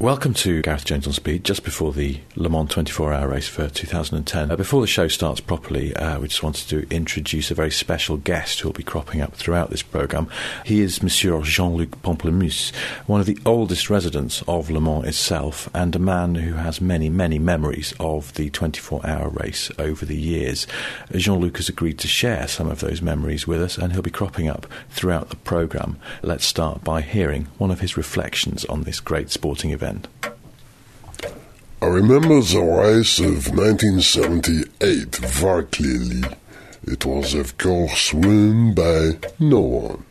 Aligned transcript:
Welcome 0.00 0.34
to 0.34 0.62
Gareth 0.62 0.84
Jones 0.84 1.08
on 1.08 1.12
Speed, 1.12 1.42
just 1.42 1.64
before 1.64 1.92
the 1.92 2.20
Le 2.36 2.48
Mans 2.48 2.70
24 2.70 3.12
hour 3.12 3.26
race 3.30 3.48
for 3.48 3.68
2010. 3.68 4.48
Uh, 4.48 4.54
before 4.54 4.80
the 4.80 4.86
show 4.86 5.08
starts 5.08 5.40
properly, 5.40 5.92
uh, 5.96 6.20
we 6.20 6.28
just 6.28 6.44
wanted 6.44 6.68
to 6.68 6.86
introduce 6.94 7.50
a 7.50 7.56
very 7.56 7.72
special 7.72 8.16
guest 8.16 8.60
who 8.60 8.68
will 8.68 8.74
be 8.74 8.84
cropping 8.84 9.20
up 9.20 9.34
throughout 9.34 9.70
this 9.70 9.82
programme. 9.82 10.30
He 10.64 10.82
is 10.82 11.02
Monsieur 11.02 11.42
Jean 11.42 11.74
Luc 11.74 12.00
Pomplemousse, 12.02 12.72
one 13.08 13.18
of 13.18 13.26
the 13.26 13.40
oldest 13.44 13.90
residents 13.90 14.40
of 14.46 14.70
Le 14.70 14.80
Mans 14.80 15.04
itself, 15.04 15.68
and 15.74 15.96
a 15.96 15.98
man 15.98 16.36
who 16.36 16.52
has 16.52 16.80
many, 16.80 17.08
many 17.10 17.40
memories 17.40 17.92
of 17.98 18.32
the 18.34 18.50
24 18.50 19.04
hour 19.04 19.30
race 19.30 19.68
over 19.80 20.04
the 20.04 20.16
years. 20.16 20.68
Jean 21.16 21.40
Luc 21.40 21.56
has 21.56 21.68
agreed 21.68 21.98
to 21.98 22.06
share 22.06 22.46
some 22.46 22.70
of 22.70 22.78
those 22.78 23.02
memories 23.02 23.48
with 23.48 23.60
us, 23.60 23.76
and 23.76 23.92
he'll 23.92 24.02
be 24.02 24.12
cropping 24.12 24.46
up 24.46 24.64
throughout 24.90 25.30
the 25.30 25.36
programme. 25.36 25.98
Let's 26.22 26.46
start 26.46 26.84
by 26.84 27.00
hearing 27.00 27.48
one 27.58 27.72
of 27.72 27.80
his 27.80 27.96
reflections 27.96 28.64
on 28.66 28.84
this 28.84 29.00
great 29.00 29.30
sporting 29.30 29.72
event. 29.72 29.87
I 31.80 31.86
remember 31.86 32.40
the 32.40 32.60
race 32.60 33.18
of 33.20 33.56
1978 33.56 35.16
very 35.16 35.64
clearly. 35.64 36.24
It 36.84 37.04
was, 37.04 37.34
of 37.34 37.56
course, 37.56 38.12
won 38.12 38.74
by 38.74 39.18
no 39.38 39.60
one. 39.60 40.04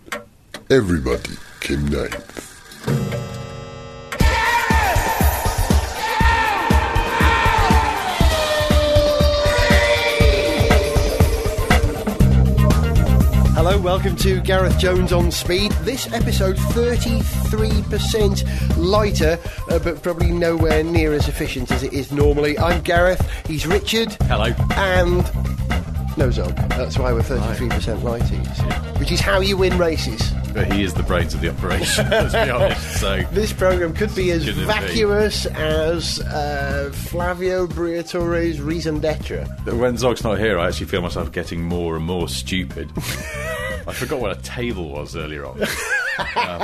Everybody 0.69 1.38
came 1.59 1.88
ninth. 1.88 3.36
Hello, 13.77 13.94
welcome 13.94 14.16
to 14.16 14.41
Gareth 14.41 14.80
Jones 14.80 15.13
on 15.13 15.30
Speed. 15.30 15.72
This 15.84 16.12
episode 16.12 16.55
33% 16.58 18.76
lighter, 18.76 19.38
uh, 19.70 19.77
but 19.77 20.02
probably 20.02 20.31
nowhere 20.31 20.84
near 20.84 21.13
as 21.13 21.27
efficient 21.27 21.70
as 21.72 21.84
it 21.84 21.94
is 21.94 22.12
normally. 22.12 22.58
I'm 22.58 22.81
Gareth, 22.81 23.22
he's 23.45 23.67
Richard. 23.67 24.14
Hello. 24.23 24.52
And 24.72 25.23
no 26.17 26.31
Zog. 26.31 26.56
That's 26.69 26.97
why 26.97 27.14
we're 27.14 27.22
33% 27.22 28.02
lighter, 28.02 28.34
you 28.34 28.44
see. 28.45 28.64
which 29.00 29.11
is 29.11 29.19
how 29.19 29.42
you 29.42 29.56
win 29.58 29.78
races. 29.78 30.31
But 30.56 30.73
he 30.73 30.81
is 30.81 30.95
the 30.95 31.03
brains 31.03 31.36
of 31.36 31.41
the 31.41 31.50
operation, 31.50 32.09
let's 32.09 32.34
be 32.34 32.50
honest. 32.50 33.00
So 33.00 33.22
This 33.31 33.53
programme 33.53 33.94
could 33.94 34.16
be 34.16 34.31
as 34.31 34.47
it 34.47 34.56
be? 34.56 34.66
vacuous 34.66 35.45
as 35.45 36.19
uh, 36.22 36.89
Flavio 36.95 37.67
Briatore's 37.67 38.59
Reason 38.59 39.00
d'etre. 39.00 39.45
When 39.72 39.97
Zog's 39.97 40.23
not 40.23 40.39
here, 40.39 40.58
I 40.58 40.69
actually 40.69 40.88
feel 40.88 41.03
myself 41.03 41.31
getting 41.31 41.62
more 41.62 41.95
and 41.95 42.03
more 42.06 42.28
stupid. 42.28 42.91
I 43.88 43.93
forgot 43.93 44.19
what 44.19 44.38
a 44.38 44.41
table 44.41 44.89
was 44.89 45.16
earlier 45.16 45.45
on. 45.45 45.61
Um, 46.35 46.63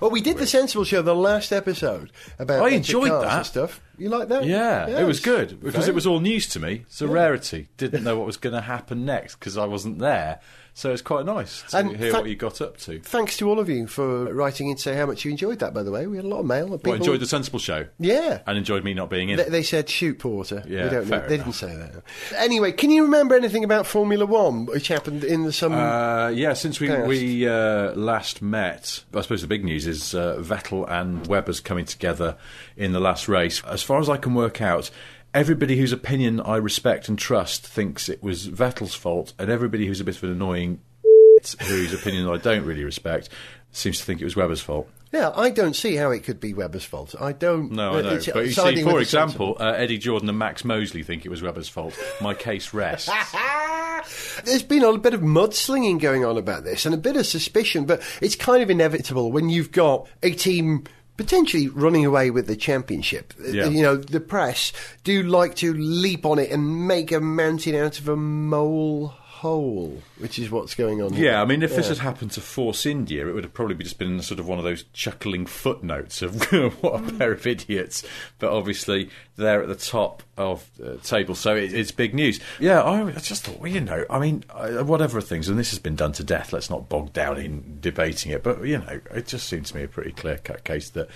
well, 0.00 0.10
we 0.10 0.20
did 0.20 0.36
the 0.36 0.48
Sensible 0.48 0.82
Show, 0.82 1.00
the 1.00 1.14
last 1.14 1.52
episode, 1.52 2.10
about 2.40 2.64
I 2.66 2.70
enjoyed 2.70 3.12
that. 3.12 3.46
stuff. 3.46 3.80
You 3.96 4.08
like 4.08 4.26
that? 4.28 4.44
Yeah, 4.46 4.88
it 4.88 5.04
was 5.04 5.20
good 5.20 5.60
because 5.62 5.86
it 5.86 5.94
was 5.94 6.08
all 6.08 6.18
news 6.18 6.48
to 6.48 6.58
me. 6.58 6.82
It's 6.88 7.00
a 7.00 7.06
rarity. 7.06 7.68
Didn't 7.76 8.02
know 8.02 8.16
what 8.16 8.26
was 8.26 8.36
going 8.36 8.54
to 8.54 8.60
happen 8.62 9.04
next 9.04 9.36
because 9.36 9.56
I 9.56 9.66
wasn't 9.66 10.00
there. 10.00 10.40
So 10.76 10.90
it's 10.90 11.02
quite 11.02 11.24
nice 11.24 11.62
to 11.70 11.76
And 11.78 11.96
hear 11.96 12.10
fa- 12.10 12.18
what 12.18 12.28
you 12.28 12.34
got 12.34 12.60
up 12.60 12.78
to. 12.78 12.98
Thanks 12.98 13.36
to 13.36 13.48
all 13.48 13.60
of 13.60 13.68
you 13.68 13.86
for 13.86 14.24
writing 14.34 14.70
in 14.70 14.76
to 14.76 14.82
say 14.82 14.96
how 14.96 15.06
much 15.06 15.24
you 15.24 15.30
enjoyed 15.30 15.60
that, 15.60 15.72
by 15.72 15.84
the 15.84 15.92
way. 15.92 16.08
We 16.08 16.16
had 16.16 16.24
a 16.24 16.28
lot 16.28 16.40
of 16.40 16.46
mail. 16.46 16.64
of 16.64 16.70
Well, 16.70 16.78
People, 16.78 16.94
enjoyed 16.96 17.20
the 17.20 17.26
Sensible 17.26 17.60
Show 17.60 17.86
Yeah. 18.00 18.40
and 18.44 18.58
enjoyed 18.58 18.82
me 18.82 18.92
not 18.92 19.08
being 19.08 19.28
in. 19.28 19.36
They, 19.36 19.44
they 19.44 19.62
said 19.62 19.88
shoot 19.88 20.18
Porter. 20.18 20.64
Yeah, 20.66 20.88
don't 20.88 21.08
know. 21.08 21.20
They 21.28 21.36
enough. 21.36 21.46
didn't 21.46 21.52
say 21.52 21.76
that. 21.76 22.02
Anyway, 22.36 22.72
can 22.72 22.90
you 22.90 23.04
remember 23.04 23.36
anything 23.36 23.62
about 23.62 23.86
Formula 23.86 24.26
One, 24.26 24.66
which 24.66 24.88
happened 24.88 25.22
in 25.22 25.44
the 25.44 25.52
summer? 25.52 25.76
Uh, 25.76 26.28
yeah, 26.30 26.54
since 26.54 26.80
we 26.80 26.88
Past. 26.88 27.06
we 27.06 27.46
uh, 27.48 27.92
last 27.92 28.42
met, 28.42 29.04
I 29.14 29.20
suppose 29.20 29.42
the 29.42 29.46
big 29.46 29.64
news 29.64 29.86
is 29.86 30.12
uh, 30.12 30.38
Vettel 30.40 30.90
and 30.90 31.24
Webber's 31.28 31.60
coming 31.60 31.84
together 31.84 32.36
in 32.76 32.90
the 32.90 33.00
last 33.00 33.28
race. 33.28 33.62
As 33.64 33.84
far 33.84 34.00
as 34.00 34.08
I 34.08 34.16
can 34.16 34.34
work 34.34 34.60
out, 34.60 34.90
everybody 35.34 35.76
whose 35.76 35.92
opinion 35.92 36.40
I 36.40 36.56
respect 36.56 37.08
and 37.08 37.18
trust 37.18 37.66
thinks 37.66 38.08
it 38.08 38.22
was 38.22 38.48
Vettel's 38.48 38.94
fault, 38.94 39.34
and 39.38 39.50
everybody 39.50 39.86
who's 39.86 40.00
a 40.00 40.04
bit 40.04 40.16
of 40.16 40.24
an 40.24 40.30
annoying 40.30 40.80
whose 41.60 41.92
opinion 41.92 42.28
I 42.28 42.38
don't 42.38 42.64
really 42.64 42.84
respect 42.84 43.28
seems 43.72 43.98
to 43.98 44.04
think 44.04 44.20
it 44.20 44.24
was 44.24 44.36
Webber's 44.36 44.60
fault. 44.60 44.88
yeah, 45.12 45.32
I 45.34 45.50
don't 45.50 45.74
see 45.74 45.96
how 45.96 46.12
it 46.12 46.22
could 46.22 46.38
be 46.38 46.54
Webber's 46.54 46.84
fault. 46.84 47.14
I 47.20 47.32
don't. 47.32 47.72
No, 47.72 47.94
I 47.94 48.02
know. 48.02 48.20
But 48.32 48.46
you 48.46 48.52
see, 48.52 48.82
for 48.82 49.00
example, 49.00 49.56
uh, 49.58 49.72
Eddie 49.72 49.98
Jordan 49.98 50.28
and 50.28 50.38
Max 50.38 50.64
Mosley 50.64 51.02
think 51.02 51.26
it 51.26 51.28
was 51.28 51.42
Webber's 51.42 51.68
fault. 51.68 51.98
My 52.20 52.34
case 52.34 52.72
rests. 52.72 53.10
There's 54.44 54.62
been 54.62 54.84
a 54.84 54.96
bit 54.98 55.14
of 55.14 55.22
mudslinging 55.22 55.98
going 55.98 56.24
on 56.24 56.36
about 56.36 56.64
this 56.64 56.84
and 56.86 56.94
a 56.94 56.98
bit 56.98 57.16
of 57.16 57.26
suspicion, 57.26 57.84
but 57.84 58.02
it's 58.20 58.36
kind 58.36 58.62
of 58.62 58.70
inevitable 58.70 59.32
when 59.32 59.48
you've 59.48 59.72
got 59.72 60.06
a 60.22 60.30
team 60.30 60.84
potentially 61.16 61.68
running 61.68 62.04
away 62.04 62.30
with 62.30 62.46
the 62.46 62.56
championship. 62.56 63.32
Uh, 63.40 63.48
Yeah. 63.48 63.68
You 63.68 63.82
know, 63.82 63.96
the 63.96 64.20
press 64.20 64.72
do 65.04 65.22
like 65.22 65.54
to 65.56 65.72
leap 65.74 66.26
on 66.26 66.38
it 66.38 66.50
and 66.50 66.86
make 66.88 67.12
a 67.12 67.20
mountain 67.20 67.74
out 67.74 67.98
of 67.98 68.08
a 68.08 68.16
mole 68.16 69.14
hole, 69.34 70.00
which 70.18 70.38
is 70.38 70.50
what's 70.50 70.74
going 70.74 71.02
on 71.02 71.12
here. 71.12 71.32
Yeah, 71.32 71.42
I 71.42 71.44
mean, 71.44 71.62
if 71.62 71.74
this 71.74 71.88
had 71.88 71.98
happened 71.98 72.30
to 72.32 72.40
Force 72.40 72.86
India, 72.86 73.26
it 73.26 73.32
would 73.32 73.42
have 73.42 73.52
probably 73.52 73.74
just 73.76 73.98
been 73.98 74.22
sort 74.22 74.38
of 74.38 74.46
one 74.46 74.58
of 74.58 74.64
those 74.64 74.84
chuckling 74.92 75.44
footnotes 75.44 76.22
of 76.22 76.44
what 76.82 77.00
a 77.00 77.12
pair 77.12 77.32
of 77.32 77.46
idiots. 77.46 78.04
But 78.38 78.52
obviously, 78.52 79.10
they're 79.36 79.62
at 79.62 79.68
the 79.68 79.74
top 79.74 80.22
of 80.36 80.70
the 80.76 80.98
table, 80.98 81.34
so 81.34 81.56
it, 81.56 81.74
it's 81.74 81.90
big 81.90 82.14
news. 82.14 82.38
Yeah, 82.60 82.80
I, 82.82 83.06
I 83.06 83.12
just 83.12 83.44
thought, 83.44 83.58
well, 83.58 83.70
you 83.70 83.80
know, 83.80 84.04
I 84.08 84.20
mean, 84.20 84.44
I, 84.54 84.82
whatever 84.82 85.20
things, 85.20 85.48
and 85.48 85.58
this 85.58 85.70
has 85.70 85.80
been 85.80 85.96
done 85.96 86.12
to 86.12 86.24
death. 86.24 86.52
Let's 86.52 86.70
not 86.70 86.88
bog 86.88 87.12
down 87.12 87.38
in 87.38 87.78
debating 87.80 88.30
it, 88.30 88.42
but 88.42 88.64
you 88.64 88.78
know, 88.78 89.00
it 89.10 89.26
just 89.26 89.48
seems 89.48 89.72
to 89.72 89.76
me 89.76 89.82
a 89.82 89.88
pretty 89.88 90.12
clear 90.12 90.38
cut 90.38 90.62
case 90.64 90.90
that 90.90 91.08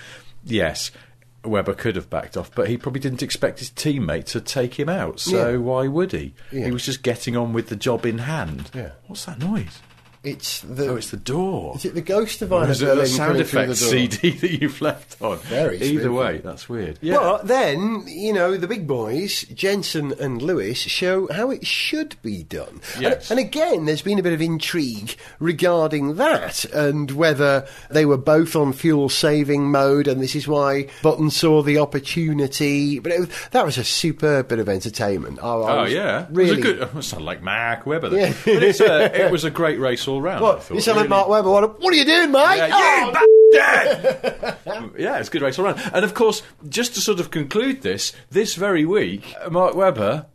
yes. 0.43 0.91
Webber 1.43 1.73
could 1.73 1.95
have 1.95 2.09
backed 2.09 2.35
off, 2.35 2.53
but 2.53 2.67
he 2.67 2.77
probably 2.77 2.99
didn't 2.99 3.23
expect 3.23 3.59
his 3.59 3.69
teammate 3.71 4.25
to 4.25 4.41
take 4.41 4.79
him 4.79 4.89
out. 4.89 5.19
So 5.19 5.51
Yeah. 5.51 5.57
why 5.57 5.87
would 5.87 6.11
he? 6.11 6.33
Yeah. 6.51 6.65
He 6.65 6.71
was 6.71 6.85
just 6.85 7.01
getting 7.01 7.37
on 7.37 7.53
with 7.53 7.69
the 7.69 7.75
job 7.75 8.05
in 8.05 8.19
hand. 8.19 8.69
Yeah. 8.73 8.91
What's 9.07 9.25
that 9.25 9.39
noise? 9.39 9.79
It's 10.23 10.59
the. 10.61 10.87
Oh, 10.89 10.95
it's 10.97 11.11
the 11.11 11.17
door. 11.17 11.75
is 11.75 11.85
it 11.85 11.93
the 11.95 12.01
ghost 12.01 12.41
of 12.41 12.51
Ina 12.51 12.67
Berlin 12.75 12.97
the 12.97 13.05
sound 13.07 13.29
coming 13.31 13.43
through 13.45 13.59
effects 13.61 13.79
the? 13.79 14.07
CD 14.09 14.29
that 14.41 14.51
you've 14.61 14.81
left 14.81 15.21
on? 15.21 15.37
Very 15.39 15.77
Either 15.77 15.99
spooky. 16.01 16.07
way, 16.09 16.37
that's 16.39 16.67
weird. 16.67 16.99
Yeah. 17.01 17.15
But 17.15 17.47
then, 17.47 18.03
you 18.07 18.33
know, 18.33 18.57
the 18.57 18.67
big 18.67 18.85
boys, 18.85 19.43
Jenson 19.43 20.13
and 20.19 20.41
Lewis, 20.41 20.77
show 20.79 21.31
how 21.31 21.51
it 21.51 21.65
should 21.65 22.15
be 22.21 22.43
done. 22.43 22.81
And- 22.95 23.01
Yes. 23.03 23.31
And, 23.31 23.39
again, 23.39 23.85
there's 23.85 24.01
been 24.01 24.19
a 24.19 24.23
bit 24.23 24.33
of 24.33 24.41
intrigue 24.41 25.15
regarding 25.39 26.15
that 26.15 26.65
and 26.65 27.11
whether 27.11 27.65
they 27.89 28.05
were 28.05 28.17
both 28.17 28.55
on 28.57 28.73
fuel 28.73 29.07
saving 29.09 29.71
mode, 29.71 30.07
and 30.07 30.21
this 30.21 30.35
is 30.35 30.47
why 30.47 30.87
Button 31.01 31.29
saw 31.29 31.61
the 31.61 31.77
opportunity. 31.79 32.99
But 32.99 33.11
it 33.13 33.19
was, 33.21 33.29
that 33.51 33.65
was 33.65 33.77
a 33.77 33.83
superb 33.83 34.49
bit 34.49 34.59
of 34.59 34.67
entertainment. 34.69 35.39
I, 35.41 35.47
I 35.47 35.79
Oh 35.79 35.85
yeah, 35.85 36.27
really. 36.29 36.51
It 36.51 36.57
was 36.57 36.59
a 36.59 36.61
good. 36.61 36.89
It 36.99 37.03
sounded 37.03 37.25
like 37.25 37.41
Mark 37.41 37.85
Webber. 37.85 38.09
Yeah. 38.09 38.33
but 38.45 38.63
it's 38.63 38.81
uh, 38.81 39.09
a, 39.13 39.17
it 39.27 39.31
was 39.31 39.43
a 39.43 39.49
great 39.49 39.79
race 39.79 40.07
all 40.07 40.18
round. 40.21 40.41
What? 40.41 40.63
thought. 40.63 40.75
You 40.75 40.81
sound 40.81 40.97
like 40.97 41.03
Really- 41.05 41.09
Mark 41.09 41.27
Webber. 41.29 41.49
What, 41.49 41.79
what 41.81 41.93
are 41.93 41.97
you 41.97 42.05
doing, 42.05 42.31
mate? 42.31 42.57
Yeah, 42.57 42.69
Oh, 42.71 43.25
you 43.53 44.93
yeah, 45.03 45.17
it's 45.19 45.29
a 45.29 45.31
good 45.31 45.41
race 45.41 45.57
all 45.59 45.65
round. 45.65 45.79
And 45.93 46.05
of 46.05 46.13
course, 46.13 46.41
just 46.67 46.93
to 46.95 47.01
sort 47.01 47.19
of 47.19 47.31
conclude 47.31 47.81
this, 47.81 48.13
this 48.29 48.55
very 48.55 48.85
week, 48.85 49.33
Mark 49.49 49.75
Webber. 49.75 50.27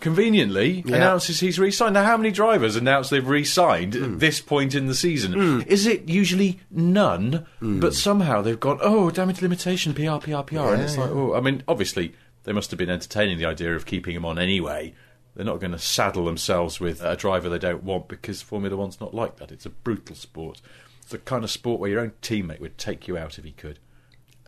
Conveniently 0.00 0.84
announces 0.86 1.40
he's 1.40 1.58
re-signed. 1.58 1.94
Now, 1.94 2.04
how 2.04 2.16
many 2.16 2.30
drivers 2.30 2.76
announce 2.76 3.08
they've 3.10 3.26
re-signed 3.26 3.94
Hmm. 3.94 4.04
at 4.04 4.20
this 4.20 4.40
point 4.40 4.76
in 4.76 4.86
the 4.86 4.94
season? 4.94 5.62
Is 5.62 5.86
it 5.86 6.08
usually 6.08 6.60
none? 6.70 7.44
Hmm. 7.58 7.80
But 7.80 7.94
somehow 7.94 8.40
they've 8.40 8.60
gone, 8.60 8.78
oh, 8.80 9.10
damage 9.10 9.42
limitation, 9.42 9.94
PR, 9.94 10.18
PR, 10.18 10.42
PR, 10.42 10.72
and 10.74 10.82
it's 10.82 10.96
like, 10.96 11.10
oh, 11.10 11.34
I 11.34 11.40
mean, 11.40 11.64
obviously 11.66 12.14
they 12.44 12.52
must 12.52 12.70
have 12.70 12.78
been 12.78 12.88
entertaining 12.90 13.38
the 13.38 13.46
idea 13.46 13.74
of 13.74 13.86
keeping 13.86 14.14
him 14.14 14.24
on 14.24 14.38
anyway. 14.38 14.94
They're 15.38 15.46
not 15.46 15.60
going 15.60 15.70
to 15.70 15.78
saddle 15.78 16.24
themselves 16.24 16.80
with 16.80 17.00
a 17.00 17.14
driver 17.14 17.48
they 17.48 17.60
don't 17.60 17.84
want 17.84 18.08
because 18.08 18.42
Formula 18.42 18.76
One's 18.76 19.00
not 19.00 19.14
like 19.14 19.36
that. 19.36 19.52
It's 19.52 19.66
a 19.66 19.70
brutal 19.70 20.16
sport. 20.16 20.60
It's 21.00 21.12
the 21.12 21.18
kind 21.18 21.44
of 21.44 21.50
sport 21.52 21.78
where 21.78 21.88
your 21.88 22.00
own 22.00 22.10
teammate 22.20 22.58
would 22.58 22.76
take 22.76 23.06
you 23.06 23.16
out 23.16 23.38
if 23.38 23.44
he 23.44 23.52
could. 23.52 23.78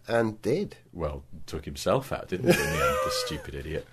And 0.09 0.43
did. 0.43 0.79
Well, 0.93 1.23
took 1.47 1.65
himself 1.65 2.13
out, 2.13 2.27
didn't 2.27 2.53
he, 2.53 2.61
in 2.61 2.67
the 2.67 2.73
end, 2.73 2.97
the 3.05 3.11
stupid 3.25 3.55
idiot. 3.55 3.87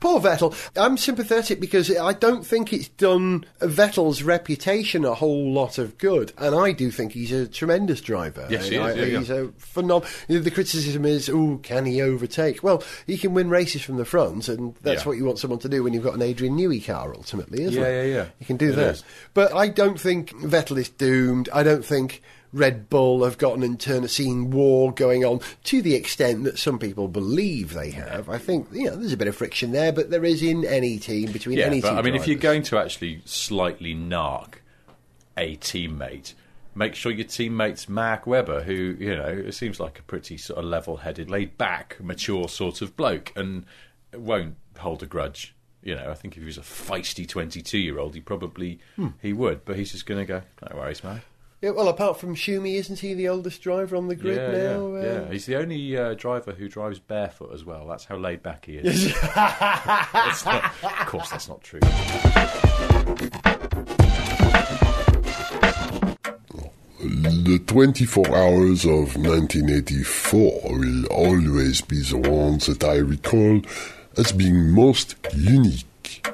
Poor 0.00 0.20
Vettel. 0.20 0.54
I'm 0.76 0.96
sympathetic 0.96 1.60
because 1.60 1.94
I 1.96 2.12
don't 2.12 2.44
think 2.46 2.72
it's 2.72 2.88
done 2.88 3.44
Vettel's 3.60 4.22
reputation 4.22 5.04
a 5.04 5.14
whole 5.14 5.52
lot 5.52 5.78
of 5.78 5.98
good, 5.98 6.32
and 6.38 6.54
I 6.54 6.72
do 6.72 6.90
think 6.90 7.12
he's 7.12 7.32
a 7.32 7.46
tremendous 7.46 8.00
driver. 8.00 8.46
Yes, 8.50 8.68
he 8.68 8.78
I- 8.78 8.90
is, 8.90 8.96
yeah, 8.96 9.04
yeah. 9.04 9.18
he's 9.18 9.30
a 9.30 9.48
phenomenal. 9.58 10.08
The 10.28 10.50
criticism 10.50 11.04
is, 11.04 11.28
oh, 11.28 11.58
can 11.62 11.86
he 11.86 12.00
overtake? 12.02 12.62
Well, 12.62 12.82
he 13.06 13.16
can 13.18 13.34
win 13.34 13.48
races 13.48 13.82
from 13.82 13.96
the 13.96 14.04
front, 14.04 14.48
and 14.48 14.74
that's 14.82 15.02
Yeah. 15.02 15.08
what 15.08 15.16
you 15.18 15.24
want 15.24 15.38
someone 15.38 15.60
to 15.60 15.68
do 15.68 15.82
when 15.82 15.92
you've 15.92 16.04
got 16.04 16.14
an 16.14 16.22
Adrian 16.22 16.56
Newey 16.56 16.84
car, 16.84 17.12
ultimately, 17.14 17.62
isn't 17.64 17.80
Yeah, 17.80 17.88
it? 17.88 18.08
yeah, 18.08 18.14
yeah. 18.16 18.26
You 18.40 18.46
can 18.46 18.56
do 18.56 18.70
It 18.70 18.76
that. 18.76 18.94
is. 18.96 19.04
But 19.34 19.54
I 19.54 19.68
don't 19.68 19.98
think 20.00 20.30
Vettel 20.38 20.78
is 20.78 20.88
doomed. 20.88 21.48
I 21.52 21.62
don't 21.62 21.84
think. 21.84 22.22
Red 22.54 22.88
Bull 22.88 23.24
have 23.24 23.36
got 23.36 23.58
an 23.58 24.08
scene 24.08 24.50
war 24.50 24.92
going 24.92 25.24
on 25.24 25.40
to 25.64 25.82
the 25.82 25.94
extent 25.94 26.44
that 26.44 26.56
some 26.56 26.78
people 26.78 27.08
believe 27.08 27.74
they 27.74 27.90
have. 27.90 28.28
I 28.28 28.38
think 28.38 28.68
you 28.72 28.84
know 28.84 28.96
there's 28.96 29.12
a 29.12 29.16
bit 29.16 29.26
of 29.26 29.34
friction 29.34 29.72
there, 29.72 29.92
but 29.92 30.10
there 30.10 30.24
is 30.24 30.40
in 30.40 30.64
any 30.64 30.98
team 30.98 31.32
between 31.32 31.58
Yeah, 31.58 31.66
any 31.66 31.80
but 31.80 31.90
two 31.90 31.96
I 31.96 32.02
mean, 32.02 32.14
if 32.14 32.28
you're 32.28 32.38
going 32.38 32.62
to 32.64 32.78
actually 32.78 33.22
slightly 33.24 33.92
narc 33.92 34.54
a 35.36 35.56
teammate, 35.56 36.34
make 36.76 36.94
sure 36.94 37.10
your 37.10 37.26
teammate's 37.26 37.88
Mark 37.88 38.24
Webber, 38.24 38.62
who 38.62 38.96
you 39.00 39.16
know 39.16 39.26
it 39.26 39.52
seems 39.52 39.80
like 39.80 39.98
a 39.98 40.02
pretty 40.02 40.36
sort 40.36 40.60
of 40.60 40.64
level-headed, 40.64 41.28
laid-back, 41.28 41.96
mature 42.00 42.48
sort 42.48 42.82
of 42.82 42.96
bloke, 42.96 43.32
and 43.34 43.66
won't 44.14 44.54
hold 44.78 45.02
a 45.02 45.06
grudge. 45.06 45.56
You 45.82 45.96
know, 45.96 46.08
I 46.08 46.14
think 46.14 46.36
if 46.36 46.42
he 46.42 46.46
was 46.46 46.56
a 46.56 46.62
feisty 46.62 47.26
twenty-two-year-old, 47.26 48.14
he 48.14 48.20
probably 48.20 48.78
hmm. 48.94 49.08
he 49.20 49.32
would, 49.32 49.64
but 49.64 49.76
he's 49.76 49.90
just 49.90 50.06
going 50.06 50.20
to 50.20 50.24
go. 50.24 50.42
No 50.70 50.78
worries, 50.78 51.02
man. 51.02 51.20
Yeah, 51.64 51.70
well, 51.70 51.88
apart 51.88 52.18
from 52.18 52.34
Schumi, 52.34 52.74
isn't 52.74 52.98
he 52.98 53.14
the 53.14 53.28
oldest 53.28 53.62
driver 53.62 53.96
on 53.96 54.08
the 54.08 54.14
grid 54.14 54.36
yeah, 54.36 54.50
now? 54.50 54.96
yeah, 54.96 54.98
Uh, 54.98 55.02
yeah. 55.24 55.32
He's 55.32 55.46
the 55.46 55.56
only 55.56 55.96
uh, 55.96 56.12
driver 56.12 56.52
who 56.52 56.68
drives 56.68 56.98
barefoot 56.98 57.54
as 57.54 57.64
well. 57.64 57.86
That's 57.86 58.04
how 58.04 58.18
laid 58.18 58.42
back 58.42 58.66
he 58.66 58.76
is. 58.76 59.14
Not- 59.34 60.74
of 60.84 61.06
course, 61.06 61.30
that's 61.30 61.48
not 61.48 61.62
true. 61.62 61.80
The 67.00 67.62
24 67.66 68.36
hours 68.36 68.84
of 68.84 69.16
1984 69.16 70.60
will 70.64 71.06
always 71.06 71.80
be 71.80 72.02
the 72.02 72.18
ones 72.18 72.66
that 72.66 72.84
I 72.84 72.96
recall 72.96 73.62
as 74.18 74.32
being 74.32 74.70
most 74.70 75.16
unique. 75.34 76.26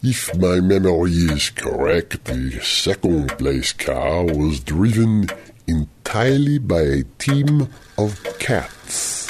If 0.00 0.32
my 0.38 0.60
memory 0.60 1.10
is 1.10 1.50
correct, 1.50 2.24
the 2.24 2.60
second 2.62 3.36
place 3.36 3.72
car 3.72 4.24
was 4.26 4.60
driven 4.60 5.26
entirely 5.66 6.58
by 6.58 6.82
a 6.82 7.02
team 7.18 7.68
of 7.98 8.22
cats. 8.38 9.28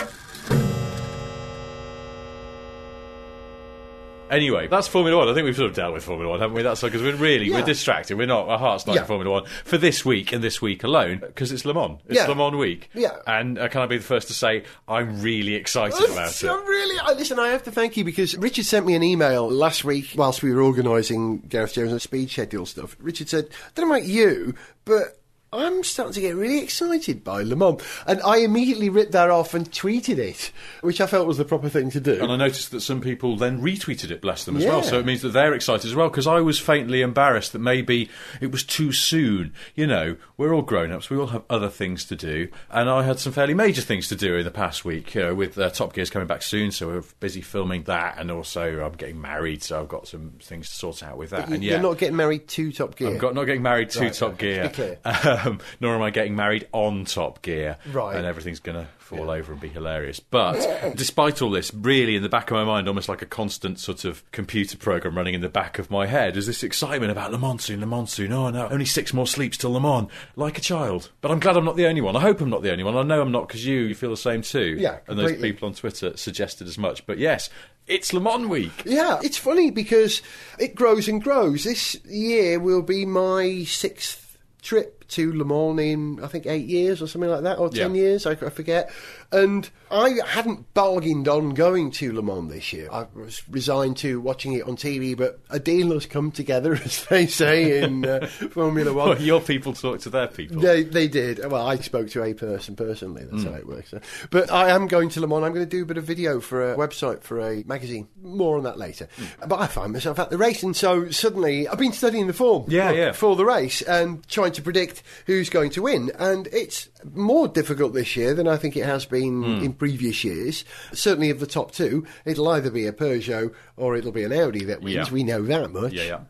Anyway, 4.30 4.66
that's 4.68 4.88
Formula 4.88 5.16
One. 5.16 5.28
I 5.28 5.34
think 5.34 5.44
we've 5.44 5.56
sort 5.56 5.70
of 5.70 5.76
dealt 5.76 5.94
with 5.94 6.04
Formula 6.04 6.30
One, 6.30 6.40
haven't 6.40 6.54
we? 6.56 6.62
That's 6.62 6.80
because 6.80 7.02
we're 7.02 7.14
really 7.16 7.46
Yeah. 7.46 7.60
we're 7.60 7.66
distracted. 7.66 8.16
We're 8.16 8.26
not. 8.26 8.48
Our 8.48 8.58
heart's 8.58 8.86
not 8.86 8.94
Yeah. 8.96 9.02
in 9.02 9.06
Formula 9.06 9.30
One 9.30 9.44
for 9.64 9.78
this 9.78 10.04
week 10.04 10.32
and 10.32 10.42
this 10.42 10.60
week 10.62 10.84
alone 10.84 11.18
because 11.18 11.52
it's 11.52 11.64
Le 11.64 11.74
Mans. 11.74 11.98
It's 12.06 12.16
Yeah. 12.16 12.26
Le 12.26 12.34
Mans 12.34 12.54
week. 12.56 12.90
Yeah. 12.94 13.16
And 13.26 13.58
uh, 13.58 13.68
can 13.68 13.82
I 13.82 13.86
be 13.86 13.98
the 13.98 14.04
first 14.04 14.28
to 14.28 14.34
say 14.34 14.64
I'm 14.86 15.20
really 15.22 15.54
excited 15.54 15.98
about 16.10 16.42
it. 16.42 16.48
I'm 16.48 16.64
really. 16.66 16.98
I, 17.00 17.12
listen, 17.12 17.38
I 17.38 17.48
have 17.48 17.62
to 17.64 17.70
thank 17.70 17.96
you 17.96 18.04
because 18.04 18.36
Richard 18.36 18.64
sent 18.64 18.86
me 18.86 18.94
an 18.94 19.02
email 19.02 19.48
last 19.50 19.84
week 19.84 20.12
whilst 20.16 20.42
we 20.42 20.52
were 20.52 20.62
organising 20.62 21.38
Gareth 21.48 21.74
Jones' 21.74 22.02
speed 22.02 22.30
schedule 22.30 22.66
stuff. 22.66 22.96
Richard 23.00 23.28
said, 23.28 23.48
I 23.50 23.70
don't 23.74 23.88
know 23.88 23.94
about 23.96 24.06
you, 24.08 24.54
but 24.84 25.18
I'm 25.52 25.82
starting 25.82 26.12
to 26.14 26.20
get 26.20 26.36
really 26.36 26.58
excited 26.62 27.24
by 27.24 27.42
Le 27.42 27.56
Mans. 27.56 27.80
And 28.06 28.20
I 28.22 28.38
immediately 28.38 28.90
ripped 28.90 29.12
that 29.12 29.30
off 29.30 29.54
and 29.54 29.70
tweeted 29.70 30.18
it, 30.18 30.52
which 30.82 31.00
I 31.00 31.06
felt 31.06 31.26
was 31.26 31.38
the 31.38 31.44
proper 31.46 31.68
thing 31.70 31.90
to 31.92 32.00
do. 32.00 32.22
And 32.22 32.30
I 32.30 32.36
noticed 32.36 32.70
that 32.72 32.82
some 32.82 33.00
people 33.00 33.36
then 33.36 33.62
retweeted 33.62 34.10
it, 34.10 34.20
bless 34.20 34.44
them 34.44 34.58
as 34.58 34.64
Yeah. 34.64 34.70
well. 34.70 34.82
So 34.82 34.98
it 34.98 35.06
means 35.06 35.22
that 35.22 35.30
they're 35.30 35.54
excited 35.54 35.86
as 35.86 35.94
well. 35.94 36.08
Because 36.10 36.26
I 36.26 36.40
was 36.40 36.58
faintly 36.58 37.00
embarrassed 37.00 37.52
that 37.54 37.60
maybe 37.60 38.10
it 38.42 38.52
was 38.52 38.62
too 38.62 38.92
soon. 38.92 39.54
You 39.74 39.86
know, 39.86 40.16
we're 40.36 40.52
all 40.54 40.60
grown 40.62 40.92
ups. 40.92 41.08
We 41.08 41.16
all 41.16 41.28
have 41.28 41.44
other 41.48 41.70
things 41.70 42.04
to 42.06 42.16
do. 42.16 42.48
And 42.70 42.90
I 42.90 43.04
had 43.04 43.18
some 43.18 43.32
fairly 43.32 43.54
major 43.54 43.80
things 43.82 44.08
to 44.08 44.16
do 44.16 44.36
in 44.36 44.44
the 44.44 44.50
past 44.50 44.84
week. 44.84 45.14
You 45.14 45.22
know, 45.22 45.34
with 45.34 45.56
uh, 45.58 45.70
Top 45.70 45.94
Gear's 45.94 46.10
coming 46.10 46.28
back 46.28 46.42
soon, 46.42 46.72
so 46.72 46.88
we're 46.88 47.04
busy 47.20 47.40
filming 47.40 47.84
that. 47.84 48.16
And 48.18 48.30
also, 48.30 48.84
I'm 48.84 48.92
getting 48.92 49.20
married, 49.20 49.62
so 49.62 49.80
I've 49.80 49.88
got 49.88 50.06
some 50.08 50.32
things 50.42 50.68
to 50.68 50.74
sort 50.74 51.02
out 51.02 51.16
with 51.16 51.30
that. 51.30 51.48
You- 51.48 51.54
and 51.54 51.64
You're 51.64 51.76
yeah, 51.76 51.80
not 51.80 51.96
getting 51.96 52.16
married 52.16 52.48
to 52.48 52.70
Top 52.70 52.96
Gear. 52.96 53.08
I'm 53.08 53.18
got, 53.18 53.34
not 53.34 53.44
getting 53.44 53.62
married 53.62 53.88
to 53.90 54.00
Right, 54.00 54.12
Top 54.12 54.34
okay, 54.34 54.54
Gear, 54.54 54.62
to 54.64 54.68
be 54.68 54.74
clear. 54.74 54.98
um, 55.44 55.60
nor 55.80 55.94
am 55.94 56.02
I 56.02 56.10
getting 56.10 56.36
married 56.36 56.68
on 56.72 57.04
Top 57.04 57.42
Gear. 57.42 57.76
Right. 57.92 58.16
And 58.16 58.26
everything's 58.26 58.60
going 58.60 58.78
to 58.78 58.88
fall 59.08 59.30
over 59.30 59.52
and 59.52 59.60
be 59.60 59.68
hilarious. 59.68 60.20
But 60.20 60.92
despite 60.96 61.40
all 61.40 61.50
this, 61.50 61.72
really 61.72 62.14
in 62.14 62.22
the 62.22 62.28
back 62.28 62.50
of 62.50 62.56
my 62.56 62.64
mind, 62.64 62.88
almost 62.88 63.08
like 63.08 63.22
a 63.22 63.26
constant 63.26 63.78
sort 63.80 64.04
of 64.04 64.30
computer 64.32 64.76
program 64.76 65.16
running 65.16 65.34
in 65.34 65.40
the 65.40 65.48
back 65.48 65.78
of 65.78 65.90
my 65.90 66.06
head, 66.06 66.36
is 66.36 66.46
this 66.46 66.62
excitement 66.62 67.10
about 67.10 67.32
Le 67.32 67.38
Mans 67.38 67.62
soon, 67.62 67.80
Le 67.80 67.86
Mans 67.86 68.10
soon. 68.10 68.32
Oh 68.32 68.50
no, 68.50 68.68
only 68.68 68.84
six 68.84 69.14
more 69.14 69.26
sleeps 69.26 69.56
till 69.56 69.72
Le 69.72 69.80
Mans, 69.80 70.10
like 70.36 70.58
a 70.58 70.60
child. 70.60 71.10
But 71.20 71.30
I'm 71.30 71.40
glad 71.40 71.56
I'm 71.56 71.64
not 71.64 71.76
the 71.76 71.86
only 71.86 72.02
one. 72.02 72.16
I 72.16 72.20
hope 72.20 72.40
I'm 72.40 72.50
not 72.50 72.62
the 72.62 72.70
only 72.70 72.84
one. 72.84 72.96
I 72.96 73.02
know 73.02 73.22
I'm 73.22 73.32
not 73.32 73.48
because 73.48 73.64
you, 73.64 73.80
you 73.80 73.94
feel 73.94 74.10
the 74.10 74.16
same 74.16 74.42
too. 74.42 74.76
Yeah, 74.78 74.98
And 75.06 75.18
those 75.18 75.36
people 75.36 75.68
on 75.68 75.74
Twitter 75.74 76.16
suggested 76.16 76.68
as 76.68 76.76
much. 76.76 77.06
But 77.06 77.18
yes, 77.18 77.48
it's 77.86 78.12
Le 78.12 78.20
Mans 78.20 78.46
week. 78.46 78.82
Yeah, 78.84 79.18
it's 79.22 79.38
funny 79.38 79.70
because 79.70 80.20
it 80.58 80.74
grows 80.74 81.08
and 81.08 81.22
grows. 81.22 81.64
This 81.64 81.94
year 82.04 82.60
will 82.60 82.82
be 82.82 83.06
my 83.06 83.64
sixth 83.64 84.36
trip 84.60 84.97
to 85.08 85.32
Le 85.32 85.44
Mans 85.44 85.78
in, 85.80 86.22
I 86.22 86.26
think, 86.26 86.46
eight 86.46 86.66
years 86.66 87.00
or 87.02 87.06
something 87.06 87.30
like 87.30 87.42
that, 87.42 87.58
or 87.58 87.68
ten 87.70 87.94
Yeah. 87.94 88.02
years, 88.02 88.26
I, 88.26 88.32
I 88.32 88.50
forget. 88.50 88.90
And 89.30 89.68
I 89.90 90.16
hadn't 90.26 90.72
bargained 90.74 91.28
on 91.28 91.50
going 91.50 91.90
to 91.92 92.12
Le 92.12 92.22
Mans 92.22 92.50
this 92.50 92.72
year. 92.72 92.88
I 92.90 93.06
was 93.14 93.42
resigned 93.50 93.96
to 93.98 94.20
watching 94.20 94.54
it 94.54 94.62
on 94.66 94.76
TV, 94.76 95.16
but 95.16 95.38
a 95.50 95.58
deal 95.58 95.92
has 95.92 96.06
come 96.06 96.30
together, 96.30 96.74
as 96.84 97.04
they 97.06 97.26
say 97.26 97.82
in 97.82 98.06
uh, 98.06 98.26
Formula 98.50 98.92
One. 98.92 99.08
Well, 99.10 99.20
your 99.22 99.40
people 99.40 99.72
talk 99.74 100.00
to 100.00 100.10
their 100.10 100.28
people. 100.28 100.60
They 100.60 100.82
they 100.82 101.08
did. 101.08 101.38
Well, 101.50 101.66
I 101.66 101.76
spoke 101.76 102.08
to 102.10 102.22
a 102.22 102.32
person 102.34 102.76
personally. 102.76 103.24
That's 103.30 103.42
Hmm. 103.42 103.50
how 103.50 103.58
it 103.58 103.66
works. 103.66 103.92
But 104.30 104.50
I 104.50 104.70
am 104.70 104.86
going 104.86 105.08
to 105.10 105.20
Le 105.20 105.26
Mans. 105.26 105.44
I'm 105.44 105.52
going 105.52 105.64
to 105.66 105.70
do 105.76 105.82
a 105.82 105.86
bit 105.86 105.98
of 105.98 106.04
video 106.04 106.40
for 106.40 106.72
a 106.72 106.76
website 106.76 107.22
for 107.22 107.40
a 107.40 107.62
magazine. 107.64 108.08
More 108.22 108.56
on 108.56 108.64
that 108.64 108.78
later. 108.78 109.08
Hmm. 109.16 109.48
But 109.48 109.60
I 109.60 109.66
find 109.66 109.92
myself 109.92 110.18
at 110.18 110.30
the 110.30 110.38
race, 110.38 110.62
and 110.62 110.74
so 110.76 111.10
suddenly 111.10 111.68
I've 111.68 111.78
been 111.78 111.92
studying 111.92 112.26
the 112.26 112.32
form. 112.32 112.64
Yeah, 112.68 112.90
yeah. 112.92 113.12
For 113.12 113.36
the 113.36 113.44
race 113.44 113.82
and 113.82 114.26
trying 114.28 114.52
to 114.52 114.62
predict 114.62 114.97
who's 115.26 115.50
going 115.50 115.70
to 115.70 115.82
win, 115.82 116.10
and 116.18 116.46
it's 116.52 116.88
more 117.14 117.48
difficult 117.48 117.94
this 117.94 118.16
year 118.16 118.34
than 118.34 118.46
I 118.48 118.56
think 118.56 118.76
it 118.76 118.84
has 118.84 119.04
been 119.06 119.42
Hmm. 119.42 119.64
in 119.64 119.72
previous 119.72 120.24
years. 120.24 120.64
Certainly 120.92 121.30
of 121.30 121.40
the 121.40 121.46
top 121.46 121.72
two, 121.72 122.06
it'll 122.24 122.48
either 122.48 122.70
be 122.70 122.86
a 122.86 122.92
Peugeot 122.92 123.52
or 123.76 123.96
it'll 123.96 124.12
be 124.12 124.24
an 124.24 124.32
Audi 124.32 124.64
that 124.64 124.82
wins. 124.82 124.94
Yeah. 124.94 125.10
We 125.12 125.24
know 125.24 125.42
that 125.42 125.70
much. 125.72 125.92
Yeah, 125.92 126.04
yeah. 126.04 126.20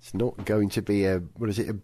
It's 0.00 0.14
not 0.14 0.44
going 0.44 0.68
to 0.70 0.82
be 0.82 1.04
a 1.04 1.18
what 1.36 1.48
is 1.50 1.58
it? 1.58 1.68
A 1.70 1.76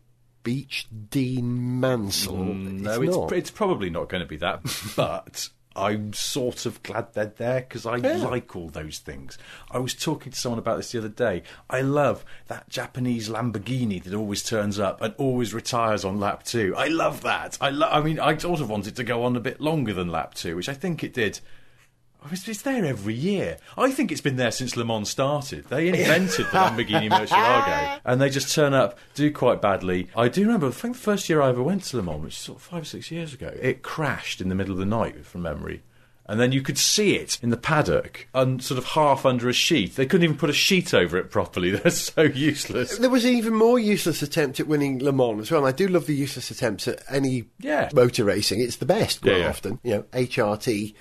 Beach 0.42 0.86
Dean 1.10 1.78
Mansell. 1.80 2.34
Mm, 2.34 2.80
No, 2.80 3.02
it's, 3.02 3.32
it's 3.32 3.50
probably 3.50 3.90
not 3.90 4.08
going 4.08 4.22
to 4.22 4.28
be 4.28 4.36
that, 4.38 4.60
but 4.96 5.48
I'm 5.76 6.12
sort 6.12 6.66
of 6.66 6.82
glad 6.82 7.12
they're 7.14 7.26
there 7.36 7.60
because 7.60 7.86
I 7.86 7.96
Yeah. 7.96 8.16
like 8.16 8.56
all 8.56 8.68
those 8.68 8.98
things. 8.98 9.38
I 9.70 9.78
was 9.78 9.94
talking 9.94 10.32
to 10.32 10.38
someone 10.38 10.58
about 10.58 10.76
this 10.78 10.90
the 10.92 10.98
other 10.98 11.08
day. 11.08 11.44
I 11.70 11.82
love 11.82 12.24
that 12.48 12.68
Japanese 12.68 13.28
Lamborghini 13.28 14.02
that 14.02 14.12
always 14.14 14.42
turns 14.42 14.78
up 14.80 15.00
and 15.00 15.14
always 15.18 15.54
retires 15.54 16.04
on 16.04 16.18
lap 16.18 16.42
two. 16.42 16.74
I 16.76 16.88
love 16.88 17.22
that. 17.22 17.56
I 17.60 17.70
lo- 17.70 17.88
I 17.90 18.00
mean, 18.00 18.18
I 18.18 18.36
sort 18.36 18.60
of 18.60 18.68
want 18.70 18.86
it 18.88 18.96
to 18.96 19.04
go 19.04 19.22
on 19.22 19.36
a 19.36 19.40
bit 19.40 19.60
longer 19.60 19.94
than 19.94 20.08
lap 20.08 20.34
two, 20.34 20.56
which 20.56 20.68
I 20.68 20.74
think 20.74 21.04
it 21.04 21.14
did. 21.14 21.38
Oh, 22.24 22.28
It's, 22.32 22.48
it's 22.48 22.62
there 22.62 22.84
every 22.84 23.14
year. 23.14 23.58
I 23.76 23.92
think 23.92 24.10
it's 24.10 24.20
been 24.20 24.36
there 24.36 24.50
since 24.50 24.76
Le 24.76 24.84
Mans 24.84 25.08
started. 25.08 25.64
They 25.68 25.88
invented 25.88 26.46
the 26.46 26.50
Lamborghini 26.58 27.08
Murcielago, 27.08 28.00
and 28.04 28.20
they 28.20 28.28
just 28.28 28.52
turn 28.54 28.74
up, 28.74 28.98
do 29.14 29.30
quite 29.32 29.62
badly. 29.62 30.08
I 30.16 30.28
do 30.28 30.42
remember, 30.42 30.66
I 30.66 30.70
think 30.70 30.94
the 30.96 31.00
first 31.00 31.28
year 31.28 31.40
I 31.40 31.48
ever 31.50 31.62
went 31.62 31.84
to 31.84 31.96
Le 31.96 32.02
Mans, 32.02 32.22
which 32.24 32.32
is 32.34 32.38
sort 32.40 32.58
of 32.58 32.62
five 32.62 32.82
or 32.82 32.86
six 32.86 33.10
years 33.12 33.32
ago, 33.34 33.54
it 33.60 33.82
crashed 33.82 34.40
in 34.40 34.48
the 34.48 34.54
middle 34.56 34.72
of 34.72 34.78
the 34.78 34.84
night, 34.86 35.24
from 35.24 35.42
memory. 35.42 35.82
And 36.30 36.38
then 36.38 36.52
you 36.52 36.60
could 36.60 36.76
see 36.76 37.14
it 37.14 37.38
in 37.40 37.48
the 37.50 37.56
paddock, 37.56 38.28
and 38.34 38.62
sort 38.62 38.76
of 38.78 38.84
half 38.84 39.24
under 39.24 39.48
a 39.48 39.52
sheet. 39.54 39.94
They 39.96 40.04
couldn't 40.04 40.24
even 40.24 40.36
put 40.36 40.50
a 40.50 40.54
sheet 40.54 40.92
over 40.92 41.16
it 41.16 41.30
properly. 41.30 41.70
They're 41.76 41.90
so 41.90 42.22
useless. 42.22 42.98
There 42.98 43.08
was 43.08 43.24
an 43.24 43.32
even 43.34 43.54
more 43.54 43.78
useless 43.78 44.20
attempt 44.22 44.58
at 44.60 44.66
winning 44.66 44.98
Le 44.98 45.12
Mans 45.12 45.40
as 45.40 45.50
well. 45.52 45.64
And 45.64 45.68
I 45.72 45.72
do 45.76 45.86
love 45.88 46.06
the 46.06 46.14
useless 46.16 46.50
attempts 46.50 46.86
at 46.88 47.00
any 47.08 47.44
Yeah. 47.60 47.88
motor 47.94 48.24
racing. 48.24 48.60
It's 48.60 48.76
the 48.76 48.84
best 48.86 49.22
quite 49.22 49.30
Yeah, 49.32 49.38
yeah. 49.38 49.48
often. 49.48 49.78
You 49.82 49.90
know, 49.94 50.02
HRT, 50.12 50.92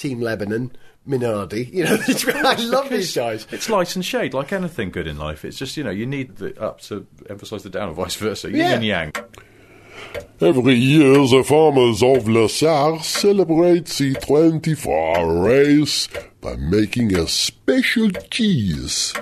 Team 0.00 0.20
Lebanon, 0.20 0.72
Minardi. 1.06 1.70
You 1.72 1.84
know, 1.84 1.98
I 2.48 2.54
love 2.64 2.88
these 2.88 3.14
guys. 3.14 3.46
It's 3.52 3.68
light 3.68 3.94
and 3.96 4.04
shade, 4.04 4.32
like 4.32 4.50
anything 4.52 4.90
good 4.90 5.06
in 5.06 5.18
life. 5.18 5.44
It's 5.44 5.58
just, 5.58 5.76
you 5.76 5.84
know, 5.84 5.90
you 5.90 6.06
need 6.06 6.36
the 6.36 6.58
up 6.60 6.80
to 6.82 7.06
emphasise 7.28 7.62
the 7.64 7.70
down, 7.70 7.90
or 7.90 7.94
vice 7.94 8.16
versa. 8.16 8.48
Yin 8.48 8.56
Yeah. 8.58 8.72
and 8.74 8.84
yang. 8.84 9.12
Every 10.40 10.74
year, 10.74 11.12
the 11.28 11.44
farmers 11.46 12.02
of 12.02 12.26
Le 12.26 12.48
Sar 12.48 13.00
celebrate 13.02 13.86
the 13.86 14.14
24 14.14 15.18
hour 15.18 15.42
race 15.44 16.08
by 16.40 16.56
making 16.56 17.14
a 17.14 17.28
special 17.28 18.08
cheese. 18.30 19.12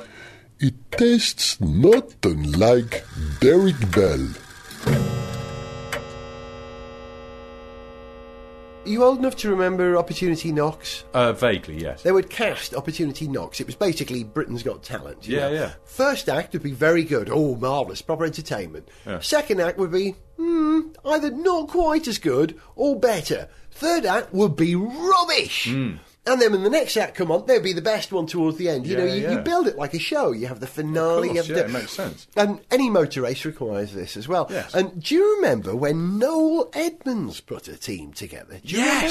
It 0.61 0.75
tastes 0.93 1.61
not 1.61 2.15
unlike 2.25 3.05
Derek 3.41 3.91
Bell. 3.91 4.29
Are 8.89 8.91
you 8.91 9.05
old 9.05 9.19
enough 9.19 9.37
to 9.37 9.51
remember 9.51 9.99
Opportunity 9.99 10.51
Knocks? 10.51 11.05
Uh, 11.13 11.35
vaguely, 11.35 11.79
yes. 11.79 12.03
They 12.03 12.11
would 12.11 12.31
cast 12.31 12.73
Opportunity 12.75 13.29
Knocks. 13.29 13.61
It 13.61 13.67
was 13.67 13.75
basically 13.75 14.25
Britain's 14.25 14.63
Got 14.63 14.83
Talent. 14.83 15.29
you 15.29 15.37
Yeah, 15.37 15.49
know. 15.49 15.53
yeah. 15.53 15.73
First 15.85 16.27
act 16.31 16.55
would 16.55 16.63
be 16.63 16.73
very 16.73 17.05
good. 17.05 17.29
Oh, 17.31 17.55
marvellous. 17.57 18.01
Proper 18.01 18.25
entertainment. 18.25 18.89
Yeah. 19.05 19.21
Second 19.21 19.61
act 19.61 19.77
would 19.77 19.93
be 19.93 20.13
hmm, 20.39 20.81
either 21.05 21.31
not 21.31 21.69
quite 21.69 22.09
as 22.09 22.17
good 22.17 22.59
or 22.77 22.99
better. 22.99 23.51
Third 23.73 24.07
act 24.07 24.33
would 24.33 24.57
be 24.57 24.75
rubbish. 24.75 25.67
And 26.29 26.41
then 26.41 26.53
when 26.53 26.63
the 26.63 26.71
next 26.71 26.97
act 26.97 27.15
come 27.17 27.31
on, 27.31 27.47
they'll 27.47 27.63
be 27.63 27.73
the 27.73 27.81
best 27.83 28.13
one 28.13 28.27
towards 28.27 28.59
the 28.59 28.69
end. 28.69 28.87
You 28.87 28.97
know, 28.97 29.07
Hmm. 29.07 29.15
You, 29.15 29.23
yeah. 29.23 29.31
you 29.33 29.39
build 29.39 29.67
it 29.67 29.77
like 29.77 29.95
a 29.95 29.99
show. 29.99 30.33
You 30.33 30.47
have 30.49 30.61
the 30.61 30.67
finale. 30.67 31.31
Of 31.31 31.37
you 31.37 31.43
course, 31.43 31.47
have 31.49 31.57
yeah, 31.57 31.63
the, 31.63 31.69
it 31.69 31.73
makes 31.73 31.93
sense. 31.93 32.27
And 32.37 32.61
any 32.71 32.91
motor 32.91 33.23
race 33.23 33.45
requires 33.45 33.93
this 33.93 34.17
as 34.17 34.29
well. 34.29 34.47
Yes. 34.51 34.75
And 34.75 35.03
do 35.03 35.15
you 35.15 35.37
remember 35.37 35.75
when 35.75 36.19
Noel 36.19 36.71
Edmonds 36.75 37.41
put 37.41 37.67
a 37.69 37.77
team 37.77 38.13
together? 38.13 38.61
You 38.63 38.79
remember? 38.79 39.09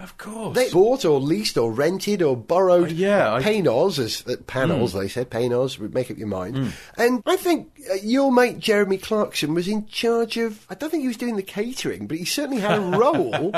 Of 0.00 0.16
course. 0.16 0.56
They 0.56 0.70
bought 0.70 1.04
or 1.04 1.20
leased 1.20 1.58
or 1.58 1.70
rented 1.70 2.22
or 2.22 2.36
borrowed 2.36 2.88
Uh, 2.90 2.94
yeah, 2.94 3.34
I- 3.34 3.42
Panoz, 3.42 3.98
as 3.98 4.24
uh, 4.26 4.36
Panoz, 4.46 4.98
they 4.98 5.08
said, 5.08 5.28
Panoz, 5.30 5.78
make 5.92 6.10
up 6.10 6.16
your 6.16 6.26
mind. 6.26 6.56
Hmm. 6.56 6.68
And 6.96 7.22
I 7.26 7.36
think 7.36 7.68
uh, 7.90 7.94
your 8.02 8.32
mate 8.32 8.58
Jeremy 8.58 8.96
Clarkson 8.96 9.52
was 9.52 9.68
in 9.68 9.86
charge 9.88 10.38
of, 10.38 10.66
I 10.70 10.74
don't 10.74 10.88
think 10.90 11.02
he 11.02 11.08
was 11.08 11.18
doing 11.18 11.36
the 11.36 11.42
catering, 11.42 12.06
but 12.06 12.16
he 12.16 12.24
certainly 12.24 12.60
had 12.62 12.78
a 12.78 12.80
role. 12.98 13.52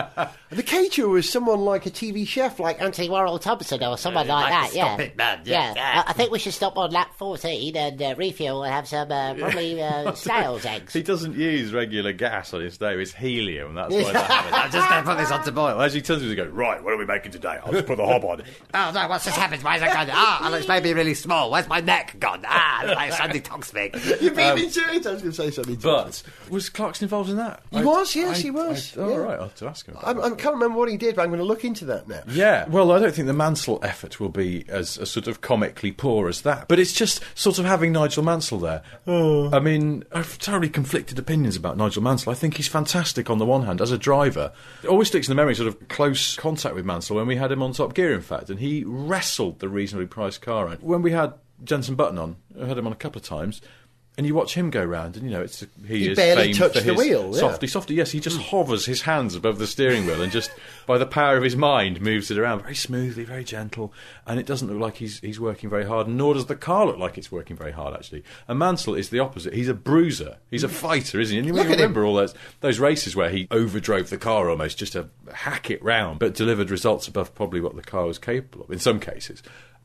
the 0.51 0.63
caterer 0.65 1.09
was 1.09 1.31
someone 1.31 1.61
like 1.61 1.87
a 1.87 1.91
TV 1.91 2.27
chef, 2.27 2.59
like 2.59 2.83
Anthony 2.83 3.09
Worrell 3.09 3.39
Thompson 3.39 3.83
or 3.85 3.97
someone 3.97 4.27
like 4.27 4.51
like 4.51 4.73
that, 4.73 4.75
yeah. 4.75 4.97
it, 4.99 5.17
man, 5.17 5.41
Yeah, 5.45 5.75
yeah. 5.77 6.03
I, 6.07 6.11
I 6.11 6.13
think 6.13 6.33
we 6.33 6.41
should 6.41 6.55
stop 6.55 6.77
on 6.77 6.91
lap 6.91 7.13
14 7.19 7.77
and 7.77 8.03
uh, 8.03 8.15
refuel 8.19 8.65
and 8.65 8.73
have 8.73 8.89
some 8.89 9.13
uh, 9.13 9.35
probably 9.35 9.81
uh, 9.81 10.13
snail's 10.15 10.67
eggs. 10.67 10.93
He 10.93 11.03
doesn't 11.05 11.37
use 11.37 11.73
regular 11.73 12.13
gas 12.13 12.53
on 12.53 12.63
his 12.63 12.75
stove, 12.75 12.99
it's 12.99 13.13
helium, 13.13 13.75
that's 13.75 13.95
why 13.95 14.03
having 14.13 14.53
it. 14.53 14.57
I'm 14.57 14.71
just 14.73 14.89
going 14.89 15.05
to 15.05 15.09
put 15.09 15.19
this 15.19 15.31
on 15.31 15.45
to 15.45 15.53
boil. 15.53 15.81
As 15.81 15.95
he 15.95 16.01
turns 16.03 16.23
to 16.33 16.37
me, 16.37 16.43
he 16.43 16.49
goes, 16.49 16.53
Right, 16.53 16.83
what 16.83 16.93
are 16.93 16.97
we 16.97 17.05
making 17.05 17.33
today? 17.33 17.59
I'll 17.65 17.73
just 17.73 17.87
put 17.87 17.97
the 17.97 18.07
hob 18.07 18.25
on. 18.25 18.43
Oh 18.75 18.91
no, 18.95 19.07
what's 19.09 19.25
just 19.27 19.37
happened? 19.37 19.63
Why 19.63 19.77
is 19.77 19.83
that 19.83 19.93
gone? 19.93 20.09
Ah, 20.15 20.51
oh, 20.51 20.55
it's 20.55 20.69
made 20.69 20.83
me 20.83 20.93
really 20.93 21.15
small. 21.15 21.51
Where's 21.51 21.69
my 21.69 21.81
neck 21.81 22.17
gone? 22.19 22.43
Ah, 22.47 22.83
it's 22.85 22.95
like 22.95 23.13
Sandi 23.33 23.41
Toksvig. 23.41 24.23
You 24.23 24.31
beat 24.31 24.55
me 24.55 24.71
to 24.71 24.81
it. 24.81 25.07
I 25.07 25.13
was 25.13 25.23
going 25.23 25.33
to 25.33 25.33
say 25.33 25.51
something. 25.51 25.77
to 25.77 25.83
But 25.83 26.23
was 26.49 26.69
Clarkson 26.69 27.05
involved 27.05 27.31
in 27.31 27.37
that? 27.37 27.63
He 27.71 27.83
was, 27.83 28.15
yes, 28.15 28.41
he 28.41 28.51
was, 28.51 28.97
I, 28.97 29.01
oh, 29.01 29.09
yeah. 29.11 29.17
right, 29.17 29.35
I'll 29.35 29.43
have 29.43 29.55
to 29.57 29.67
ask 29.67 29.87
him. 29.87 29.97
I. 30.03 30.13
I 30.13 30.31
can't 30.31 30.55
remember 30.55 30.79
what 30.79 30.89
he 30.89 30.97
did, 30.97 31.17
but 31.17 31.23
I'm 31.23 31.29
going 31.29 31.41
to 31.41 31.45
look 31.45 31.65
into 31.65 31.85
that 31.87 32.09
now. 32.09 32.23
Yeah, 32.29 32.67
well, 32.69 32.93
I 32.93 32.99
don't 32.99 33.15
think 33.15 33.27
the 33.27 33.33
Mansell 33.33 33.79
effort 33.83 34.19
will 34.21 34.29
be 34.29 34.65
as, 34.69 34.97
as 34.99 35.11
sort 35.11 35.27
of 35.27 35.41
comically 35.41 35.93
poor 35.93 36.29
as 36.29 36.43
that. 36.43 36.69
But 36.69 36.79
it's 36.79 36.93
just 36.93 37.23
sort 37.35 37.59
of 37.59 37.65
having 37.65 37.93
Nigel 37.93 38.23
Mansell 38.23 38.59
there. 38.59 38.83
I 39.07 39.61
mean, 39.61 40.05
I've 40.13 40.27
thoroughly 40.27 40.69
conflicted 40.69 41.19
opinions 41.19 41.57
about 41.57 41.77
Nigel 41.77 42.03
Mansell. 42.03 42.33
I 42.33 42.37
think 42.37 42.57
he's 42.57 42.69
fantastic 42.69 43.29
on 43.31 43.39
the 43.39 43.47
one 43.47 43.65
hand 43.65 43.81
as 43.81 43.91
a 43.93 43.99
driver. 43.99 44.53
It 44.83 44.89
always 44.89 45.09
sticks 45.09 45.29
in 45.29 45.33
the 45.33 45.37
memory, 45.37 45.55
sort 45.55 45.69
of 45.69 45.89
close 45.89 46.22
contact 46.39 46.75
with 46.75 46.85
Mansell 46.85 47.17
when 47.17 47.27
we 47.27 47.37
had 47.37 47.53
him 47.53 47.63
on 47.63 47.73
Top 47.73 47.95
Gear, 47.95 48.13
in 48.13 48.21
fact, 48.21 48.51
and 48.51 48.61
he 48.61 48.85
wrestled 48.87 49.59
the 49.59 49.69
reasonably 49.69 50.07
priced 50.07 50.43
car. 50.43 50.67
around. 50.67 50.83
When 50.83 51.03
we 51.03 51.13
had 51.13 51.35
Jenson 51.65 51.95
Button 51.95 52.19
on, 52.19 52.37
I 52.61 52.67
had 52.67 52.79
him 52.79 52.87
on 52.87 52.93
a 52.93 52.97
couple 52.97 53.21
of 53.21 53.25
times. 53.27 53.61
And 54.19 54.27
you 54.27 54.35
watch 54.35 54.55
him 54.55 54.69
go 54.69 54.85
round, 54.85 55.17
and 55.17 55.25
you 55.25 55.31
know 55.31 55.41
it's 55.41 55.65
he, 55.87 55.99
He 56.01 56.11
is 56.11 56.17
barely 56.17 56.43
famed 56.43 56.57
touched 56.57 56.75
for 56.75 56.81
the 56.83 56.93
his 56.93 56.99
wheel, 56.99 57.31
yeah. 57.33 57.41
Softy, 57.41 57.67
softy. 57.67 57.95
Yes, 57.95 58.11
he 58.11 58.21
just 58.21 58.37
hmm. 58.37 58.43
hovers 58.43 58.85
his 58.85 59.03
hands 59.03 59.35
above 59.35 59.59
the 59.59 59.67
steering 59.67 60.05
wheel, 60.05 60.21
and 60.21 60.31
just 60.31 60.51
by 60.87 60.99
the 60.99 61.07
power 61.07 61.39
of 61.39 61.43
his 61.43 61.57
mind 61.57 61.99
moves 62.03 62.31
it 62.31 62.37
around 62.37 62.61
very 62.61 62.75
smoothly, 62.75 63.25
very 63.25 63.43
gentle. 63.43 63.91
And 64.27 64.39
it 64.39 64.45
doesn't 64.45 64.69
look 64.69 64.79
like 64.79 64.97
he's 64.97 65.19
he's 65.21 65.41
working 65.41 65.71
very 65.71 65.87
hard, 65.87 66.09
nor 66.09 66.35
does 66.35 66.45
the 66.45 66.57
car 66.57 66.85
look 66.85 66.99
like 66.99 67.17
it's 67.17 67.33
working 67.33 67.57
very 67.57 67.73
hard 67.73 67.95
actually. 67.95 68.23
And 68.49 68.59
Mansell 68.59 68.95
is 68.95 69.09
the 69.09 69.19
opposite. 69.19 69.55
He's 69.55 69.69
a 69.69 69.75
bruiser. 69.75 70.37
He's 70.51 70.65
a 70.65 70.69
hmm. 70.69 70.75
fighter, 70.75 71.19
isn't 71.19 71.33
he? 71.33 71.39
And 71.39 71.49
you 71.49 71.55
Look 71.55 71.71
remember 71.71 72.05
all 72.05 72.17
those 72.17 72.35
those 72.61 72.79
races 72.79 73.17
where 73.17 73.31
he 73.31 73.47
overdrove 73.47 74.11
the 74.11 74.19
car 74.19 74.51
almost 74.51 74.77
just 74.77 74.93
to 74.93 75.09
hack 75.33 75.71
it 75.71 75.83
round, 75.83 76.19
but 76.19 76.35
delivered 76.35 76.69
results 76.69 77.09
above 77.09 77.35
probably 77.35 77.63
what 77.63 77.77
the 77.77 77.83
car 77.83 78.05
was 78.05 78.19
capable 78.19 78.67
of 78.67 78.71
in 78.71 78.79
some 78.79 79.01
cases. 79.01 79.43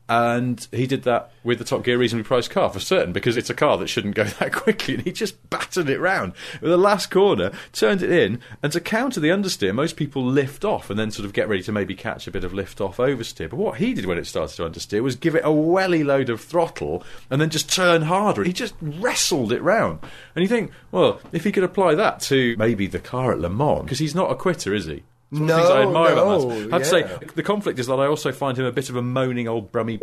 And 0.08 0.66
he 0.72 0.86
did 0.86 1.02
that 1.02 1.32
with 1.44 1.58
the 1.58 1.64
Top 1.64 1.84
Gear 1.84 1.98
reasonably 1.98 2.26
priced 2.26 2.50
car 2.50 2.70
for 2.70 2.80
certain, 2.80 3.12
because 3.12 3.36
it's 3.36 3.50
a 3.50 3.54
car 3.54 3.76
that 3.76 3.88
shouldn't 3.88 4.14
go 4.14 4.24
that 4.38 4.52
quickly. 4.52 4.94
And 4.94 5.02
he 5.02 5.12
just 5.12 5.50
battered 5.50 5.88
it 5.90 6.00
round 6.00 6.32
with 6.60 6.70
the 6.70 6.78
last 6.78 7.10
corner, 7.10 7.52
turned 7.72 8.02
it 8.02 8.10
in, 8.10 8.40
and 8.62 8.72
to 8.72 8.80
counter 8.80 9.20
the 9.20 9.28
understeer, 9.28 9.74
most 9.74 9.96
people 9.96 10.24
lift 10.24 10.64
off 10.64 10.88
and 10.88 10.98
then 10.98 11.10
sort 11.10 11.26
of 11.26 11.34
get 11.34 11.48
ready 11.48 11.62
to 11.62 11.72
maybe 11.72 11.94
catch 11.94 12.26
a 12.26 12.30
bit 12.30 12.44
of 12.44 12.54
lift 12.54 12.80
off 12.80 12.96
oversteer. 12.96 13.50
But 13.50 13.58
what 13.58 13.78
he 13.78 13.92
did 13.92 14.06
when 14.06 14.18
it 14.18 14.26
started 14.26 14.56
to 14.56 14.68
understeer 14.68 15.02
was 15.02 15.16
give 15.16 15.34
it 15.34 15.44
a 15.44 15.52
welly 15.52 16.02
load 16.02 16.30
of 16.30 16.40
throttle 16.40 17.04
and 17.30 17.40
then 17.40 17.50
just 17.50 17.72
turn 17.72 18.02
harder. 18.02 18.44
He 18.44 18.52
just 18.52 18.74
wrestled 18.80 19.52
it 19.52 19.62
round. 19.62 20.00
And 20.34 20.42
you 20.42 20.48
think, 20.48 20.70
well, 20.90 21.20
if 21.32 21.44
he 21.44 21.52
could 21.52 21.64
apply 21.64 21.94
that 21.96 22.20
to 22.20 22.56
maybe 22.56 22.86
the 22.86 22.98
car 22.98 23.32
at 23.32 23.40
Le 23.40 23.50
Mans, 23.50 23.82
because 23.82 23.98
he's 23.98 24.14
not 24.14 24.30
a 24.30 24.34
quitter, 24.34 24.72
is 24.72 24.86
he? 24.86 25.02
It's 25.30 25.40
one 25.40 25.50
of 25.50 25.56
the 25.56 25.62
things 25.62 25.70
I 25.70 25.84
No, 25.84 25.90
about 25.90 26.48
no, 26.48 26.50
I 26.50 26.78
have 26.78 26.82
to 26.82 26.84
say, 26.84 27.18
the 27.34 27.42
conflict 27.42 27.78
is 27.78 27.86
that 27.88 27.94
I 28.00 28.06
also 28.06 28.32
find 28.32 28.58
him 28.58 28.64
a 28.64 28.72
bit 28.72 28.88
of 28.88 28.96
a 28.96 29.02
moaning 29.02 29.46
old 29.48 29.70
brummy 29.72 30.00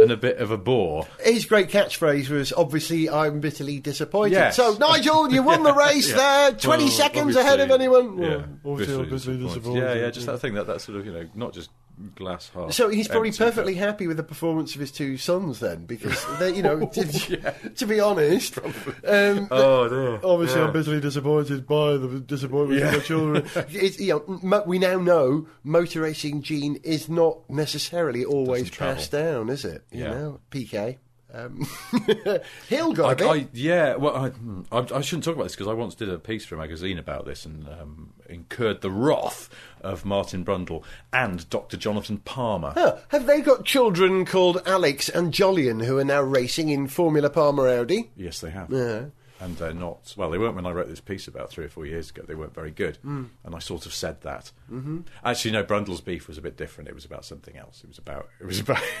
and 0.00 0.10
a 0.10 0.16
bit 0.16 0.38
of 0.38 0.50
a 0.50 0.58
bore. 0.58 1.06
His 1.20 1.46
great 1.46 1.68
catchphrase 1.68 2.28
was 2.28 2.52
obviously 2.52 3.08
"I'm 3.08 3.38
bitterly 3.40 3.78
disappointed." 3.78 4.32
Yes. 4.32 4.56
So 4.56 4.74
Nigel, 4.78 5.32
you 5.32 5.42
won 5.42 5.62
the 5.62 5.72
race 5.74 6.10
Yeah. 6.10 6.16
there, 6.16 6.52
twenty 6.52 6.84
Well, 6.84 6.92
seconds 6.92 7.36
ahead 7.36 7.60
of 7.60 7.70
anyone. 7.70 8.18
Yeah, 8.18 8.28
Well, 8.62 8.72
obviously, 8.72 8.94
I'm 8.96 9.08
bitterly 9.08 9.38
disappointed. 9.38 9.78
Yeah, 9.80 9.94
yeah, 9.94 10.10
just 10.10 10.26
that 10.26 10.38
thing 10.40 10.54
that 10.54 10.66
that 10.66 10.80
sort 10.80 10.98
of 10.98 11.06
you 11.06 11.12
know 11.12 11.26
not 11.34 11.52
just 11.54 11.70
glass 12.14 12.50
half. 12.54 12.72
So 12.72 12.88
he's 12.88 13.08
probably 13.08 13.28
empty, 13.28 13.44
perfectly 13.44 13.74
happy 13.74 14.06
with 14.06 14.16
the 14.16 14.22
performance 14.22 14.74
of 14.74 14.80
his 14.80 14.90
two 14.92 15.16
sons 15.16 15.60
then, 15.60 15.86
because 15.86 16.24
they, 16.38 16.54
you 16.54 16.62
know, 16.62 16.86
to, 16.92 17.06
Yeah. 17.28 17.50
to 17.76 17.86
be 17.86 18.00
honest, 18.00 18.58
um, 18.58 18.72
Oh 19.50 19.88
dear. 19.88 20.20
Obviously, 20.24 20.60
Yeah. 20.60 20.66
I'm 20.66 20.72
bitterly 20.72 21.00
disappointed 21.00 21.66
by 21.66 21.96
the 21.96 22.20
disappointment 22.20 22.80
Yeah. 22.80 22.88
of 22.88 22.92
my 22.94 22.98
children. 23.00 23.46
you 23.70 24.22
know, 24.42 24.62
we 24.66 24.78
now 24.78 24.98
know 24.98 25.46
motor 25.64 26.00
racing 26.02 26.42
gene 26.42 26.76
is 26.82 27.08
not 27.08 27.48
necessarily 27.50 28.24
always 28.24 28.70
passed 28.70 29.10
down, 29.12 29.48
is 29.48 29.64
it? 29.64 29.84
You 29.90 30.00
Yeah. 30.04 30.10
know, 30.14 30.40
PK. 30.50 30.98
Um, 31.34 31.66
Hill 32.68 32.92
got 32.92 33.18
a. 33.20 33.24
I, 33.24 33.28
I, 33.36 33.46
yeah, 33.54 33.96
well, 33.96 34.14
I, 34.14 34.28
hmm, 34.28 34.62
I, 34.70 34.78
I 34.94 35.00
shouldn't 35.00 35.24
talk 35.24 35.34
about 35.34 35.44
this 35.44 35.54
because 35.54 35.66
I 35.68 35.72
once 35.72 35.94
did 35.94 36.10
a 36.10 36.18
piece 36.18 36.44
for 36.44 36.56
a 36.56 36.58
magazine 36.58 36.98
about 36.98 37.24
this 37.24 37.46
and 37.46 37.66
um, 37.68 38.12
incurred 38.28 38.82
the 38.82 38.90
wrath 38.90 39.48
of 39.82 40.04
Martin 40.04 40.44
Brundle 40.44 40.84
and 41.12 41.48
Dr. 41.50 41.76
Jonathan 41.76 42.18
Palmer. 42.18 42.72
Huh, 42.74 42.98
have 43.08 43.26
they 43.26 43.40
got 43.40 43.64
children 43.64 44.24
called 44.24 44.62
Alex 44.66 45.08
and 45.08 45.32
Jolyon 45.32 45.84
who 45.84 45.98
are 45.98 46.04
now 46.04 46.22
racing 46.22 46.68
in 46.68 46.86
Formula 46.88 47.30
Palmer 47.30 47.68
Audi? 47.68 48.10
Yes, 48.16 48.40
they 48.40 48.50
have. 48.50 48.70
Yeah. 48.70 49.06
And 49.40 49.56
they're 49.56 49.74
not, 49.74 50.14
well, 50.16 50.30
they 50.30 50.38
weren't 50.38 50.54
when 50.54 50.66
I 50.66 50.70
wrote 50.70 50.88
this 50.88 51.00
piece 51.00 51.26
about 51.26 51.50
three 51.50 51.64
or 51.64 51.68
four 51.68 51.84
years 51.84 52.10
ago. 52.10 52.22
They 52.24 52.36
weren't 52.36 52.54
very 52.54 52.70
good. 52.70 52.98
Hmm. 52.98 53.24
And 53.42 53.56
I 53.56 53.58
sort 53.58 53.86
of 53.86 53.92
said 53.92 54.20
that. 54.20 54.52
Mm-hmm. 54.70 55.00
Actually, 55.24 55.50
no, 55.50 55.64
Brundle's 55.64 56.00
beef 56.00 56.28
was 56.28 56.38
a 56.38 56.42
bit 56.42 56.56
different. 56.56 56.88
It 56.88 56.94
was 56.94 57.04
about 57.04 57.24
something 57.24 57.56
else. 57.56 57.82
It 57.82 57.88
was 57.88 57.98
about, 57.98 58.28
it 58.40 58.46
was 58.46 58.60
about. 58.60 58.82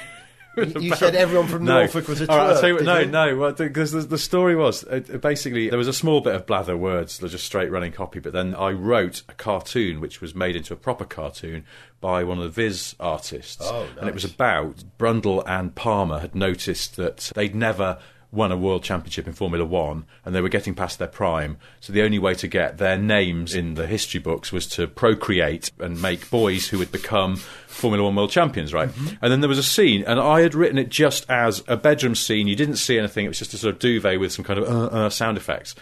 You 0.56 0.94
said 0.96 1.14
everyone 1.14 1.48
from 1.48 1.64
No. 1.64 1.80
Norfolk 1.80 2.08
was 2.08 2.20
a 2.20 2.26
right, 2.26 2.56
twerp, 2.56 2.74
what, 2.74 2.84
no, 2.84 2.98
you? 3.00 3.06
no, 3.06 3.36
well, 3.36 3.52
because 3.52 3.92
the, 3.92 4.00
the 4.00 4.18
story 4.18 4.54
was 4.54 4.84
uh, 4.84 5.00
basically 5.20 5.68
there 5.68 5.78
was 5.78 5.88
a 5.88 5.92
small 5.92 6.20
bit 6.20 6.34
of 6.34 6.46
blather 6.46 6.76
words, 6.76 7.18
they're 7.18 7.28
just 7.28 7.46
straight 7.46 7.70
running 7.70 7.92
copy, 7.92 8.20
but 8.20 8.32
then 8.32 8.54
I 8.54 8.70
wrote 8.70 9.22
a 9.28 9.34
cartoon 9.34 10.00
which 10.00 10.20
was 10.20 10.34
made 10.34 10.56
into 10.56 10.74
a 10.74 10.76
proper 10.76 11.04
cartoon 11.04 11.64
by 12.00 12.24
one 12.24 12.38
of 12.38 12.44
the 12.44 12.50
Viz 12.50 12.94
artists. 13.00 13.62
Oh, 13.62 13.86
And 13.98 14.08
it 14.08 14.14
was 14.14 14.24
about 14.24 14.84
Brundle 14.98 15.42
and 15.46 15.74
Palmer 15.74 16.18
had 16.18 16.34
noticed 16.34 16.96
that 16.96 17.30
they'd 17.34 17.54
never 17.54 17.98
won 18.32 18.50
a 18.50 18.56
world 18.56 18.82
championship 18.82 19.26
in 19.26 19.34
Formula 19.34 19.64
One 19.64 20.06
and 20.24 20.34
they 20.34 20.40
were 20.40 20.48
getting 20.48 20.74
past 20.74 20.98
their 20.98 21.06
prime. 21.06 21.58
So 21.80 21.92
the 21.92 22.02
only 22.02 22.18
way 22.18 22.34
to 22.34 22.48
get 22.48 22.78
their 22.78 22.96
names 22.96 23.54
in 23.54 23.74
the 23.74 23.86
history 23.86 24.18
books 24.18 24.50
was 24.50 24.66
to 24.68 24.88
procreate 24.88 25.70
and 25.78 26.00
make 26.00 26.30
boys 26.30 26.68
who 26.68 26.78
would 26.78 26.90
become 26.90 27.36
Formula 27.36 28.02
One 28.02 28.16
world 28.16 28.30
champions, 28.30 28.72
right? 28.72 28.88
And 29.20 29.30
then 29.30 29.40
there 29.40 29.48
was 29.48 29.58
a 29.58 29.62
scene, 29.62 30.02
and 30.06 30.18
I 30.18 30.40
had 30.40 30.54
written 30.54 30.78
it 30.78 30.88
just 30.88 31.28
as 31.28 31.62
a 31.68 31.76
bedroom 31.76 32.14
scene. 32.14 32.48
You 32.48 32.56
didn't 32.56 32.76
see 32.76 32.98
anything, 32.98 33.26
it 33.26 33.28
was 33.28 33.38
just 33.38 33.54
a 33.54 33.58
sort 33.58 33.74
of 33.74 33.80
duvet 33.80 34.18
with 34.18 34.32
some 34.32 34.44
kind 34.44 34.58
of 34.58 34.68
uh, 34.68 34.96
uh, 34.96 35.10
sound 35.10 35.36
effects. 35.36 35.74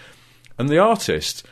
And 0.59 0.69
the 0.69 0.79
artist 0.79 1.47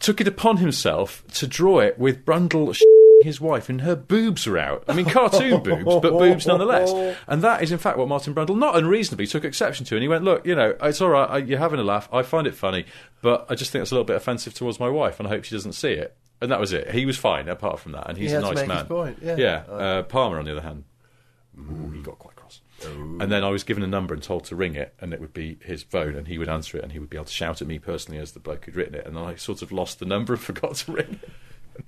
took 0.00 0.20
it 0.20 0.26
upon 0.26 0.56
himself 0.56 1.22
to 1.34 1.46
draw 1.46 1.78
it 1.78 1.98
with 1.98 2.24
Brundle 2.24 2.74
his 3.22 3.40
wife 3.40 3.68
and 3.68 3.82
her 3.82 3.94
boobs 3.96 4.46
are 4.46 4.56
out. 4.58 4.84
I 4.88 4.94
mean, 4.94 5.04
cartoon 5.06 5.62
boobs, 5.62 5.84
but 5.84 6.12
boobs 6.18 6.46
nonetheless. 6.46 6.90
And 7.26 7.42
that 7.42 7.62
is, 7.62 7.70
in 7.72 7.78
fact, 7.78 7.98
what 7.98 8.08
Martin 8.08 8.34
Brundle 8.34 8.56
not 8.58 8.76
unreasonably 8.76 9.26
took 9.26 9.44
exception 9.44 9.84
to. 9.86 9.94
And 9.94 10.02
he 10.02 10.08
went, 10.08 10.24
"Look, 10.24 10.46
you 10.46 10.54
know, 10.54 10.74
it's 10.82 11.00
all 11.00 11.10
right. 11.10 11.28
I, 11.30 11.38
you're 11.38 11.58
having 11.58 11.78
a 11.80 11.84
laugh. 11.84 12.08
I 12.12 12.22
find 12.22 12.46
it 12.46 12.54
funny, 12.54 12.86
but 13.22 13.46
I 13.50 13.54
just 13.54 13.70
think 13.70 13.82
it's 13.82 13.90
a 13.90 13.94
little 13.94 14.04
bit 14.04 14.16
offensive 14.16 14.54
towards 14.54 14.80
my 14.80 14.88
wife, 14.88 15.18
and 15.20 15.26
I 15.28 15.30
hope 15.30 15.44
she 15.44 15.54
doesn't 15.54 15.72
see 15.72 15.92
it." 15.92 16.16
And 16.40 16.50
that 16.50 16.58
was 16.60 16.72
it. 16.72 16.90
He 16.92 17.04
was 17.04 17.18
fine, 17.18 17.48
apart 17.48 17.78
from 17.80 17.92
that, 17.92 18.08
and 18.08 18.16
he's 18.16 18.30
He 18.30 18.36
a 18.36 18.40
nice 18.40 18.66
man. 18.66 18.86
point, 18.86 19.18
yeah. 19.22 19.62
Uh, 19.68 20.02
Palmer, 20.04 20.38
on 20.38 20.46
the 20.46 20.52
other 20.52 20.62
hand, 20.62 20.84
ooh, 21.58 21.90
he 21.90 22.00
got 22.00 22.18
quite 22.18 22.34
cross. 22.36 22.62
And 22.82 23.30
then 23.30 23.44
I 23.44 23.50
was 23.50 23.62
given 23.62 23.82
a 23.82 23.86
number 23.86 24.14
and 24.14 24.22
told 24.22 24.44
to 24.44 24.56
ring 24.56 24.74
it, 24.74 24.94
and 25.00 25.12
it 25.12 25.20
would 25.20 25.34
be 25.34 25.58
his 25.62 25.82
phone, 25.82 26.14
and 26.16 26.26
he 26.26 26.38
would 26.38 26.48
answer 26.48 26.78
it, 26.78 26.82
and 26.82 26.92
he 26.92 26.98
would 26.98 27.10
be 27.10 27.18
able 27.18 27.26
to 27.26 27.32
shout 27.32 27.60
at 27.60 27.68
me 27.68 27.78
personally 27.78 28.18
as 28.18 28.32
the 28.32 28.40
bloke 28.40 28.64
who'd 28.64 28.74
written 28.76 28.94
it. 28.94 29.06
And 29.06 29.14
then 29.14 29.22
I 29.22 29.34
sort 29.34 29.60
of 29.60 29.70
lost 29.70 29.98
the 29.98 30.06
number 30.06 30.32
and 30.32 30.40
forgot 30.42 30.76
to 30.76 30.92
ring 30.92 31.20
it. 31.22 31.30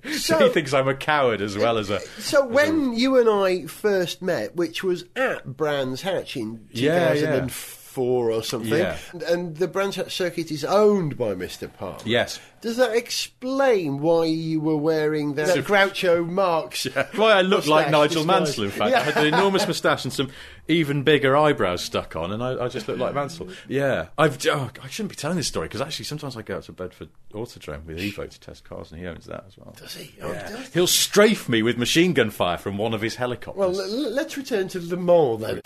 So, 0.13 0.49
thinks 0.49 0.73
I'm 0.73 0.87
a 0.87 0.95
coward 0.95 1.41
as 1.41 1.57
well 1.57 1.77
as 1.77 1.89
a. 1.89 1.99
So 2.19 2.45
when 2.45 2.93
you 2.93 3.17
and 3.19 3.29
I 3.29 3.65
first 3.67 4.21
met, 4.21 4.55
which 4.55 4.83
was 4.83 5.05
at 5.15 5.57
Brands 5.57 6.01
Hatch 6.01 6.37
in 6.37 6.67
Yeah, 6.71 7.13
yeah. 7.13 7.19
2004 7.19 8.31
or 8.31 8.43
something, 8.43 8.71
Yeah. 8.73 8.97
and, 9.11 9.23
and 9.23 9.57
the 9.57 9.67
Brands 9.67 9.95
Hatch 9.97 10.15
circuit 10.15 10.51
is 10.51 10.63
owned 10.63 11.17
by 11.17 11.33
Mr. 11.35 11.71
Park. 11.71 12.01
Yes. 12.05 12.39
Does 12.61 12.77
that 12.77 12.95
explain 12.95 13.99
why 13.99 14.25
you 14.25 14.61
were 14.61 14.77
wearing 14.77 15.33
that 15.35 15.49
so, 15.49 15.61
Groucho 15.61 16.27
Marx? 16.27 16.85
Why 17.15 17.33
I 17.33 17.41
look 17.41 17.67
like 17.67 17.91
Nigel? 17.91 18.23
Mansell, 18.25 18.63
in 18.63 18.71
fact. 18.71 18.91
Yeah. 18.91 18.99
I 18.99 19.03
had 19.03 19.17
an 19.17 19.33
enormous 19.33 19.67
moustache 19.67 20.05
and 20.05 20.13
some 20.13 20.31
even 20.67 21.03
bigger 21.03 21.35
eyebrows 21.35 21.83
stuck 21.83 22.15
on, 22.15 22.31
and 22.31 22.41
I, 22.43 22.65
I 22.65 22.67
just 22.69 22.87
look 22.87 22.97
like 22.97 23.13
Mansell. 23.13 23.47
Yeah. 23.67 24.07
I've, 24.17 24.37
oh, 24.47 24.69
I 24.81 24.87
shouldn't 24.87 25.11
be 25.11 25.15
telling 25.15 25.37
this 25.37 25.47
story, 25.47 25.67
because 25.67 25.81
actually 25.81 26.05
sometimes 26.05 26.37
I 26.37 26.41
go 26.41 26.57
out 26.57 26.63
to 26.63 26.71
Bedford 26.71 27.09
Autodrome 27.33 27.85
with 27.85 27.97
Evo 27.99 28.29
to 28.29 28.39
test 28.39 28.63
cars, 28.63 28.91
and 28.91 28.99
he 29.01 29.07
owns 29.07 29.25
that 29.25 29.43
as 29.47 29.57
well. 29.57 29.75
Does 29.77 29.95
he? 29.95 30.13
Oh, 30.21 30.33
does 30.33 30.67
he? 30.67 30.73
He'll 30.73 30.87
strafe 30.87 31.49
me 31.49 31.61
with 31.63 31.77
machine 31.77 32.13
gun 32.13 32.29
fire 32.29 32.57
from 32.57 32.77
one 32.77 32.93
of 32.93 33.01
his 33.01 33.15
helicopters. 33.15 33.59
Well, 33.59 33.69
l- 33.79 34.05
l- 34.05 34.11
let's 34.13 34.37
return 34.37 34.67
to 34.69 34.79
Le 34.79 34.95
Mans 34.97 35.41
then. 35.41 35.61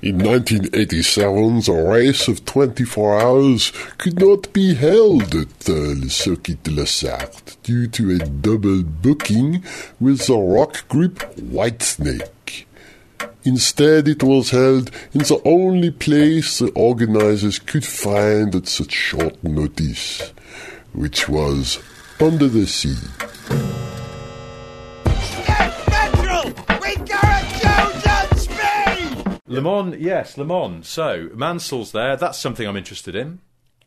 In 0.00 0.18
1987, 0.18 1.60
the 1.62 1.72
race 1.72 2.28
of 2.28 2.44
24 2.44 3.20
hours 3.20 3.72
could 3.98 4.20
not 4.20 4.52
be 4.52 4.74
held 4.74 5.34
at 5.34 5.68
uh, 5.68 5.72
Le 5.72 6.08
Circuit 6.08 6.62
de 6.62 6.70
la 6.70 6.84
Sarthe 6.84 7.56
due 7.64 7.88
to 7.88 8.12
a 8.12 8.18
double 8.18 8.84
booking 8.84 9.64
with 9.98 10.26
the 10.28 10.36
rock 10.38 10.86
group 10.88 11.18
Whitesnake. 11.36 12.28
Instead, 13.48 14.06
it 14.08 14.22
was 14.22 14.50
held 14.50 14.90
in 15.14 15.20
the 15.20 15.40
only 15.46 15.90
place 15.90 16.58
the 16.58 16.70
organizers 16.72 17.58
could 17.58 17.82
find 17.82 18.54
at 18.54 18.68
such 18.68 18.92
short 18.92 19.42
notice, 19.42 20.34
which 20.92 21.30
was 21.30 21.78
under 22.20 22.46
the 22.46 22.66
sea. 22.66 22.94
Natural! 25.88 26.52
We 26.82 26.96
Gareth 27.06 28.04
Jones 28.04 28.42
speed! 28.42 29.40
Le 29.46 29.62
Mans, 29.62 29.96
yes, 29.98 30.36
Le 30.36 30.44
Mans. 30.44 30.86
So 30.86 31.30
Mansell's 31.34 31.92
there. 31.92 32.18
That's 32.18 32.38
something 32.38 32.68
I'm 32.68 32.76
interested 32.76 33.14
in. 33.16 33.38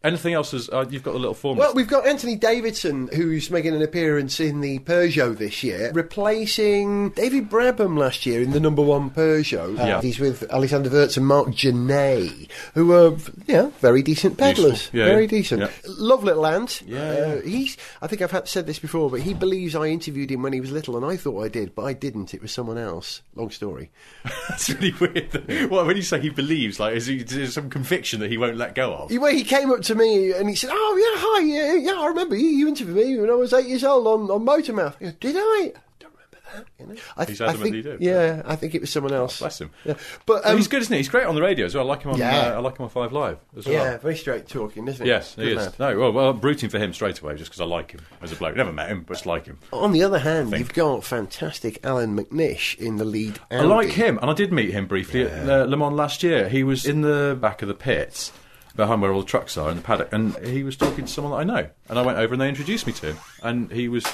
Anything 0.04 0.34
else? 0.34 0.54
Is, 0.54 0.68
uh, 0.70 0.86
you've 0.90 1.04
got 1.04 1.12
the 1.14 1.20
little 1.20 1.36
form. 1.36 1.60
Well, 1.60 1.76
we've 1.76 1.88
got 1.88 2.08
Anthony 2.08 2.36
Davidson, 2.36 3.10
who's 3.14 3.52
making 3.52 3.76
an 3.76 3.84
appearance 3.84 4.40
in 4.40 4.62
the 4.62 4.80
Peugeot 4.80 5.38
this 5.38 5.62
year, 5.62 5.92
replacing 5.94 7.10
David 7.12 7.50
Brabham 7.50 7.98
last 8.00 8.26
year 8.26 8.42
in 8.42 8.50
the 8.52 8.60
number 8.60 8.82
one 8.82 9.12
Peugeot. 9.12 9.78
Uh, 9.80 9.86
Yeah. 9.86 10.02
He's 10.02 10.20
with 10.20 10.44
Alexander 10.52 10.90
Wurz 10.90 11.18
and 11.18 11.28
Marc 11.28 11.50
Gené, 11.50 12.50
who 12.74 12.92
are, 12.94 13.16
yeah, 13.46 13.70
very 13.80 14.02
decent. 14.02 14.40
Useful. 14.40 14.72
Yeah, 14.92 15.06
very 15.06 15.24
yeah. 15.24 15.30
decent. 15.30 15.62
Yeah. 15.62 15.70
Love 15.86 16.24
Little 16.24 16.48
Ant. 16.48 16.82
Yeah, 16.88 17.00
Uh, 17.02 17.42
he's, 17.42 17.78
I 18.02 18.08
think 18.08 18.24
I've 18.24 18.32
had 18.32 18.48
said 18.48 18.66
this 18.66 18.80
before, 18.80 19.12
but 19.12 19.20
he 19.22 19.34
believes 19.36 19.76
I 19.76 19.88
interviewed 19.88 20.32
him 20.32 20.42
when 20.42 20.54
he 20.54 20.62
was 20.62 20.72
little, 20.72 20.98
and 20.98 21.06
I 21.06 21.16
thought 21.16 21.44
I 21.44 21.48
did, 21.48 21.76
but 21.76 21.84
I 21.84 21.94
didn't. 21.94 22.34
It 22.34 22.42
was 22.42 22.52
someone 22.52 22.78
else. 22.80 23.22
Long 23.36 23.52
story. 23.52 23.92
That's 24.50 24.70
really 24.70 24.94
weird. 25.00 25.70
Well, 25.70 25.86
when 25.86 25.96
you 25.96 26.02
say 26.02 26.20
he 26.20 26.30
believes, 26.30 26.80
like, 26.80 26.96
is, 26.96 27.06
he, 27.06 27.18
is 27.18 27.30
there 27.30 27.46
some 27.48 27.70
conviction 27.70 28.20
that 28.22 28.32
he 28.32 28.38
won't 28.38 28.58
let 28.58 28.74
go 28.74 28.94
of? 28.94 29.12
He, 29.12 29.18
well, 29.20 29.32
he 29.34 29.44
came 29.44 29.70
up 29.72 29.82
to 29.84 29.91
me 29.96 30.32
and 30.34 30.50
he 30.50 30.56
said, 30.56 30.70
"Oh 30.74 30.98
yeah, 30.98 31.22
hi, 31.22 31.40
yeah, 31.42 31.76
yeah, 31.94 32.00
I 32.02 32.08
remember 32.08 32.36
you. 32.36 32.48
You 32.48 32.68
interviewed 32.68 32.96
me 32.98 33.20
when 33.20 33.30
I 33.30 33.34
was 33.34 33.54
eight 33.54 33.68
years 33.68 33.84
old 33.84 34.08
on 34.08 34.30
on 34.32 34.46
Motormouth." 34.46 35.00
Go, 35.00 35.12
Did 35.20 35.36
I? 35.38 35.72
Don't 36.00 36.12
remember 36.14 36.38
that. 36.54 36.66
You 36.80 36.88
know? 36.88 36.96
I, 37.18 37.26
He's 37.26 37.42
I 37.42 37.54
think, 37.54 37.84
did. 37.84 38.02
Yeah, 38.02 38.42
I 38.46 38.56
think 38.56 38.76
it 38.76 38.82
was 38.82 38.90
someone 38.90 39.14
else. 39.14 39.40
Bless 39.40 39.62
him. 39.62 39.70
Yeah. 39.86 39.94
But 40.26 40.42
Oh, 40.46 40.52
um, 40.52 40.58
he's 40.58 40.68
good, 40.68 40.82
isn't 40.82 40.92
he? 40.94 40.98
He's 41.00 41.10
great 41.10 41.26
on 41.26 41.36
the 41.36 41.42
radio 41.42 41.66
as 41.66 41.76
well. 41.76 41.86
I 41.86 41.88
like 41.88 42.04
him 42.04 42.12
on. 42.12 42.18
Yeah. 42.20 42.38
Uh, 42.48 42.56
I 42.56 42.58
like 42.60 42.78
him 42.78 42.84
on 42.84 42.90
Five 42.90 43.12
Live 43.14 43.38
as 43.58 43.66
well. 43.66 43.74
Yeah, 43.76 43.98
very 43.98 44.18
straight 44.18 44.48
talking, 44.48 44.88
isn't 44.88 45.06
he? 45.06 45.10
Yes, 45.10 45.36
he 45.36 45.52
is. 45.52 45.58
lad. 45.58 45.80
No, 45.80 45.98
well, 46.00 46.12
well, 46.12 46.30
I'm 46.32 46.40
rooting 46.42 46.70
for 46.70 46.80
him 46.80 46.94
straight 46.94 47.20
away 47.20 47.36
just 47.38 47.52
because 47.52 47.62
I 47.62 47.66
like 47.66 47.92
him 47.92 48.02
as 48.22 48.32
a 48.32 48.36
bloke. 48.36 48.56
Never 48.56 48.74
met 48.74 48.90
him, 48.90 49.04
but 49.08 49.14
just 49.14 49.26
like 49.26 49.46
him. 49.46 49.60
On 49.72 49.92
the 49.92 50.04
other 50.04 50.20
hand, 50.20 50.52
you've 50.52 50.74
got 50.74 51.04
fantastic 51.04 51.80
Allan 51.86 52.18
McNish 52.18 52.78
in 52.78 52.98
the 52.98 53.06
lead. 53.06 53.40
I 53.50 53.62
like 53.62 53.90
him, 53.90 54.18
and 54.22 54.30
I 54.30 54.34
did 54.34 54.52
meet 54.52 54.72
him 54.72 54.88
briefly 54.88 55.24
at 55.24 55.48
uh, 55.50 55.66
Le 55.66 55.78
Mans 55.78 55.94
last 55.96 56.24
year. 56.24 56.50
He 56.50 56.64
was 56.64 56.86
in 56.86 57.02
the 57.02 57.38
back 57.40 57.62
of 57.62 57.68
the 57.68 57.74
pits, 57.74 58.32
behind 58.76 59.02
where 59.02 59.12
all 59.12 59.22
the 59.22 59.28
trucks 59.28 59.58
are 59.58 59.70
in 59.70 59.78
the 59.78 59.84
paddock, 59.84 60.12
and 60.12 60.36
he 60.46 60.64
was 60.64 60.76
talking 60.76 61.06
to 61.06 61.12
someone 61.12 61.32
that 61.32 61.40
I 61.40 61.62
know. 61.62 61.70
And 61.90 62.00
I 62.00 62.02
went 62.02 62.18
over 62.18 62.34
and 62.34 62.42
they 62.42 62.50
introduced 62.50 62.88
me 62.88 62.94
to 62.94 63.08
him, 63.14 63.18
and 63.44 63.72
he 63.72 63.88
was 63.88 64.06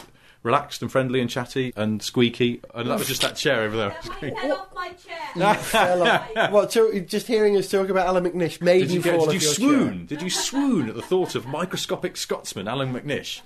relaxed 0.44 0.82
and 0.82 0.92
friendly 0.92 1.20
and 1.20 1.30
chatty 1.30 1.74
and 1.76 2.02
squeaky, 2.02 2.62
and 2.74 2.90
that 2.90 2.98
was 2.98 3.08
just 3.08 3.22
that 3.22 3.36
chair 3.36 3.62
over 3.64 3.76
there. 3.76 3.98
Get 4.22 4.34
my 4.34 4.40
head 4.40 4.52
off 4.52 4.74
my 4.74 4.90
chair. 4.94 6.24
Well, 6.52 6.68
to, 6.68 7.02
just 7.02 7.28
hearing 7.28 7.58
us 7.58 7.70
talk 7.70 7.90
about 7.90 8.08
Allan 8.08 8.24
McNish 8.26 8.62
made 8.62 8.82
Did 8.82 8.90
you, 8.92 8.96
you, 8.98 9.02
get, 9.04 9.16
fall 9.18 9.26
did 9.26 9.36
off 9.36 9.42
you 9.42 9.48
your 9.48 9.54
swoon? 9.54 9.98
chair. 9.98 10.06
Did 10.08 10.22
you 10.22 10.30
swoon 10.30 10.90
at 10.90 10.96
the 10.96 11.02
thought 11.02 11.36
of 11.36 11.46
microscopic 11.48 12.16
Scotsman 12.18 12.68
Allan 12.68 12.94
McNish? 12.94 13.42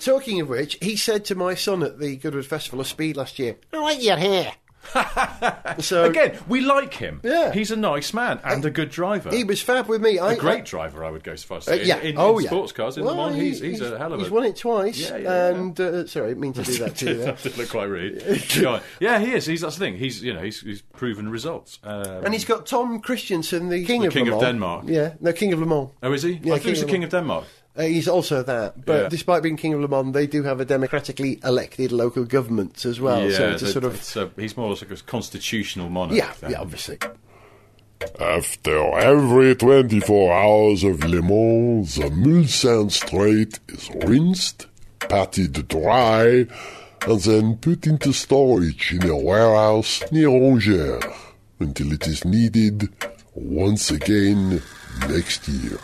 Talking 0.00 0.40
of 0.40 0.48
which, 0.48 0.78
he 0.80 0.96
said 0.96 1.24
to 1.26 1.34
my 1.34 1.54
son 1.54 1.82
at 1.82 1.98
the 1.98 2.16
Goodwood 2.16 2.46
Festival 2.46 2.80
of 2.80 2.86
Speed 2.86 3.16
last 3.16 3.38
year. 3.38 3.56
I 3.72 3.78
like 3.78 4.02
your 4.02 4.16
hair. 4.16 4.52
So 5.80 6.04
Again, 6.04 6.38
we 6.48 6.60
like 6.60 6.94
him. 6.94 7.20
Yeah. 7.22 7.52
he's 7.52 7.70
a 7.70 7.76
nice 7.76 8.12
man 8.12 8.40
and 8.44 8.64
a 8.64 8.70
good 8.70 8.90
driver. 8.90 9.30
he 9.30 9.44
was 9.44 9.62
fab 9.62 9.86
with 9.86 10.00
me. 10.02 10.18
I, 10.18 10.32
a 10.32 10.36
great 10.36 10.64
driver, 10.64 11.04
I 11.04 11.10
would 11.10 11.22
go 11.24 11.36
so 11.36 11.46
far 11.46 11.58
as 11.58 11.66
to 11.66 11.72
Uh, 11.72 11.76
yeah. 11.76 11.98
In, 12.00 12.06
in, 12.08 12.18
oh, 12.18 12.38
in 12.38 12.44
yeah. 12.44 12.50
sports 12.50 12.72
cars, 12.72 12.96
in 12.98 13.04
well, 13.04 13.14
Le 13.16 13.26
Mans, 13.30 13.36
he- 13.36 13.48
he's, 13.48 13.60
he's 13.60 13.80
a 13.80 13.96
hell 13.98 14.12
of 14.12 14.20
a. 14.20 14.22
He's 14.22 14.30
won 14.30 14.44
it 14.44 14.56
twice. 14.56 14.98
Yeah, 14.98 15.16
yeah, 15.16 15.22
yeah. 15.22 15.46
and 15.48 15.80
uh, 15.80 16.06
sorry, 16.06 16.26
I 16.26 16.28
didn't 16.30 16.40
mean 16.40 16.52
to 16.54 16.62
do 16.62 16.78
that 16.78 16.96
to 16.96 17.06
you. 17.06 17.14
there. 17.18 17.26
that 17.32 17.42
did 17.42 17.56
look 17.58 17.70
quite 17.70 17.84
rude. 17.88 18.22
yeah, 18.56 18.80
yeah, 18.98 19.18
he 19.18 19.32
is. 19.32 19.46
He's 19.46 19.60
that's 19.60 19.76
the 19.76 19.84
thing. 19.84 19.96
He's 19.96 20.22
you 20.22 20.34
know 20.34 20.42
he's, 20.42 20.60
he's 20.60 20.82
proven 20.82 21.28
results. 21.30 21.78
Um, 21.84 22.24
And 22.24 22.34
he's 22.34 22.44
got 22.44 22.66
Tom 22.66 23.00
Kristensen, 23.00 23.70
the 23.70 23.84
king 23.84 24.02
The 24.02 24.08
of 24.08 24.12
King 24.12 24.28
of 24.28 24.40
Denmark. 24.40 24.84
Yeah, 24.88 25.14
no, 25.20 25.32
king 25.32 25.52
of 25.52 25.60
Le 25.60 25.66
Mans. 25.66 25.90
oh, 26.02 26.12
is 26.12 26.22
he? 26.22 26.40
Yeah, 26.42 26.54
I 26.54 26.58
thought 26.58 26.64
he 26.64 26.70
was 26.70 26.78
King 26.80 26.86
the 26.86 26.92
King 26.92 27.04
of 27.04 27.10
Denmark. 27.10 27.44
Uh, 27.80 27.84
he's 27.84 28.06
also 28.08 28.42
that, 28.42 28.84
but 28.84 29.02
Yeah. 29.04 29.08
despite 29.08 29.42
being 29.42 29.56
king 29.56 29.72
of 29.72 29.80
Le 29.80 29.88
Mans, 29.88 30.12
they 30.12 30.26
do 30.26 30.42
have 30.42 30.60
a 30.60 30.64
democratically 30.66 31.40
elected 31.42 31.92
local 31.92 32.24
government 32.24 32.84
as 32.84 33.00
well. 33.00 33.30
yeah, 33.30 33.36
so 33.38 33.50
it's 33.52 33.62
a 33.62 33.72
sort 33.72 33.84
of 33.84 33.94
it's 33.94 34.16
a- 34.16 34.30
he's 34.36 34.54
more 34.56 34.68
like 34.68 34.90
a 34.90 34.96
constitutional 34.96 35.88
monarch. 35.88 36.16
yeah, 36.18 36.32
then. 36.40 36.50
yeah, 36.50 36.60
obviously. 36.60 36.98
After 38.18 38.98
every 38.98 39.54
24 39.54 40.32
hours 40.32 40.84
of 40.84 41.04
Le 41.04 41.22
Mans, 41.22 41.94
the 41.96 42.10
Mulsanne 42.10 42.90
Straight 42.90 43.58
is 43.68 43.90
rinsed, 44.06 44.66
patted 45.08 45.68
dry, 45.68 46.46
and 47.06 47.20
then 47.20 47.56
put 47.56 47.86
into 47.86 48.12
storage 48.12 48.92
in 48.92 49.08
a 49.08 49.16
warehouse 49.16 50.02
near 50.10 50.28
Angers 50.28 51.02
until 51.58 51.92
it 51.92 52.06
is 52.06 52.24
needed 52.24 52.88
once 53.34 53.90
again 53.90 54.62
next 55.08 55.46
year. 55.48 55.78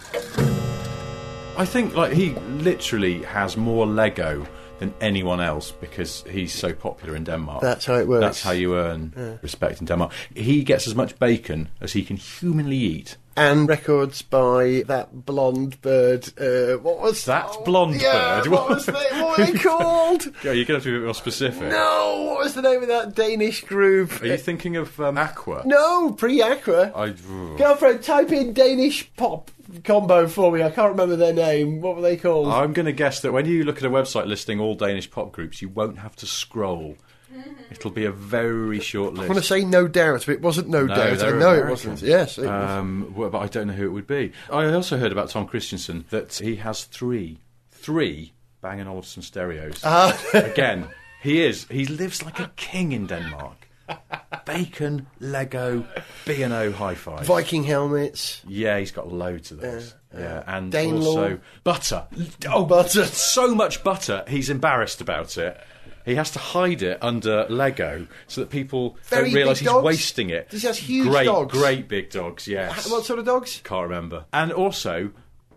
I 1.58 1.64
think 1.64 1.94
like 1.94 2.12
he 2.12 2.30
literally 2.60 3.22
has 3.22 3.56
more 3.56 3.86
Lego 3.86 4.46
than 4.78 4.92
anyone 5.00 5.40
else 5.40 5.70
because 5.70 6.22
he's 6.30 6.52
so 6.52 6.74
popular 6.74 7.16
in 7.16 7.24
Denmark. 7.24 7.62
That's 7.62 7.86
how 7.86 7.94
it 7.94 8.06
works. 8.06 8.20
That's 8.20 8.42
how 8.42 8.50
you 8.52 8.76
earn 8.76 9.38
respect 9.42 9.80
in 9.80 9.86
Denmark. 9.86 10.12
He 10.34 10.62
gets 10.64 10.86
as 10.86 10.94
much 10.94 11.18
bacon 11.18 11.68
as 11.80 11.94
he 11.94 12.02
can 12.02 12.16
humanly 12.16 12.76
eat. 12.76 13.16
And 13.38 13.68
records 13.68 14.22
by 14.22 14.82
that 14.86 15.26
blonde 15.26 15.80
bird. 15.82 16.26
Uh, 16.40 16.78
what 16.78 17.00
was 17.00 17.26
That 17.26 17.46
blonde 17.66 18.00
yeah, 18.00 18.40
bird? 18.40 18.50
What 18.50 18.68
was 18.70 18.86
they, 18.86 18.92
what 18.92 19.38
were 19.38 19.44
they 19.44 19.58
called? 19.58 20.24
Yeah, 20.42 20.52
you're 20.52 20.64
going 20.64 20.66
to 20.66 20.74
have 20.74 20.82
to 20.84 20.90
be 20.90 20.96
a 20.96 20.98
bit 21.00 21.04
more 21.04 21.14
specific. 21.14 21.68
No, 21.68 22.24
what 22.30 22.44
was 22.44 22.54
the 22.54 22.62
name 22.62 22.80
of 22.80 22.88
that 22.88 23.14
Danish 23.14 23.62
group? 23.64 24.22
Are 24.22 24.26
you 24.26 24.38
thinking 24.38 24.76
of 24.76 24.98
um, 25.00 25.18
Aqua? 25.18 25.62
No, 25.66 26.12
pre-Aqua. 26.12 26.92
I, 26.96 27.10
Girlfriend, 27.58 28.02
type 28.02 28.32
in 28.32 28.54
Danish 28.54 29.10
pop 29.16 29.50
combo 29.84 30.26
for 30.26 30.52
me. 30.52 30.62
I 30.62 30.70
can't 30.70 30.90
remember 30.90 31.16
their 31.16 31.32
name. 31.32 31.80
What 31.80 31.96
were 31.96 32.02
they 32.02 32.16
called? 32.16 32.48
I'm 32.48 32.72
going 32.72 32.86
to 32.86 32.92
guess 32.92 33.20
that 33.20 33.32
when 33.32 33.46
you 33.46 33.64
look 33.64 33.78
at 33.78 33.84
a 33.84 33.90
website 33.90 34.26
listing 34.26 34.60
all 34.60 34.74
Danish 34.74 35.10
pop 35.10 35.32
groups, 35.32 35.60
you 35.62 35.68
won't 35.68 35.98
have 35.98 36.16
to 36.16 36.26
scroll. 36.26 36.96
It'll 37.70 37.90
be 37.90 38.04
a 38.04 38.12
very 38.12 38.80
short 38.80 39.14
list. 39.14 39.24
I 39.24 39.28
want 39.28 39.40
to 39.40 39.46
say 39.46 39.64
no 39.64 39.88
doubt, 39.88 40.24
but 40.26 40.34
it 40.34 40.40
wasn't 40.42 40.68
no, 40.68 40.86
No, 40.86 40.94
doubt. 40.94 41.22
I 41.22 41.30
know 41.38 41.54
it 41.54 41.68
wasn't. 41.68 42.00
Yes, 42.02 42.38
it. 42.38 42.46
Um, 42.46 43.12
well, 43.16 43.30
but 43.30 43.40
I 43.40 43.46
don't 43.48 43.66
know 43.66 43.72
who 43.72 43.86
it 43.86 43.92
would 43.92 44.06
be. 44.06 44.32
I 44.50 44.66
also 44.72 44.96
heard 44.96 45.12
about 45.12 45.30
Tom 45.30 45.46
Kristensen 45.48 46.08
that 46.08 46.34
he 46.34 46.56
has 46.56 46.84
three, 46.84 47.38
three 47.70 48.32
Bang 48.60 48.86
& 48.86 48.88
Olufsen 48.88 49.22
stereos. 49.22 49.80
Ah. 49.84 50.18
Again, 50.34 50.88
he 51.22 51.44
is. 51.44 51.66
He 51.68 51.86
lives 51.86 52.24
like 52.24 52.40
a 52.40 52.50
king 52.56 52.92
in 52.92 53.06
Denmark. 53.06 53.68
Bacon, 54.46 55.06
Lego, 55.20 55.84
B&O 56.24 56.72
hi-fi. 56.72 57.22
Viking 57.24 57.64
helmets. 57.64 58.40
Yeah, 58.48 58.78
he's 58.78 58.92
got 58.92 59.12
loads 59.12 59.50
of 59.50 59.60
those. 59.60 59.94
yeah, 60.16 60.42
and 60.46 60.72
Danelaw. 60.72 61.04
also 61.04 61.40
butter. 61.64 62.06
Oh, 62.48 62.64
Butter. 62.76 63.04
So 63.04 63.54
much 63.54 63.84
butter. 63.84 64.24
He's 64.28 64.48
embarrassed 64.48 65.02
about 65.02 65.36
it. 65.36 65.60
He 66.06 66.14
has 66.14 66.30
to 66.30 66.38
hide 66.38 66.82
it 66.82 66.98
under 67.02 67.46
Lego 67.48 68.06
so 68.28 68.40
that 68.40 68.48
people 68.50 68.96
Very 69.06 69.24
don't 69.30 69.34
realise 69.34 69.58
he's 69.58 69.68
dogs? 69.68 69.84
wasting 69.84 70.30
it. 70.30 70.48
Does 70.50 70.62
he 70.62 70.68
has 70.68 70.78
huge 70.78 71.08
great, 71.08 71.24
dogs? 71.24 71.52
Great 71.52 71.88
big 71.88 72.10
dogs. 72.10 72.46
Yes. 72.46 72.88
What 72.88 73.04
sort 73.04 73.18
of 73.18 73.24
dogs? 73.24 73.60
Can't 73.64 73.82
remember. 73.88 74.24
And 74.32 74.52
also, 74.52 75.10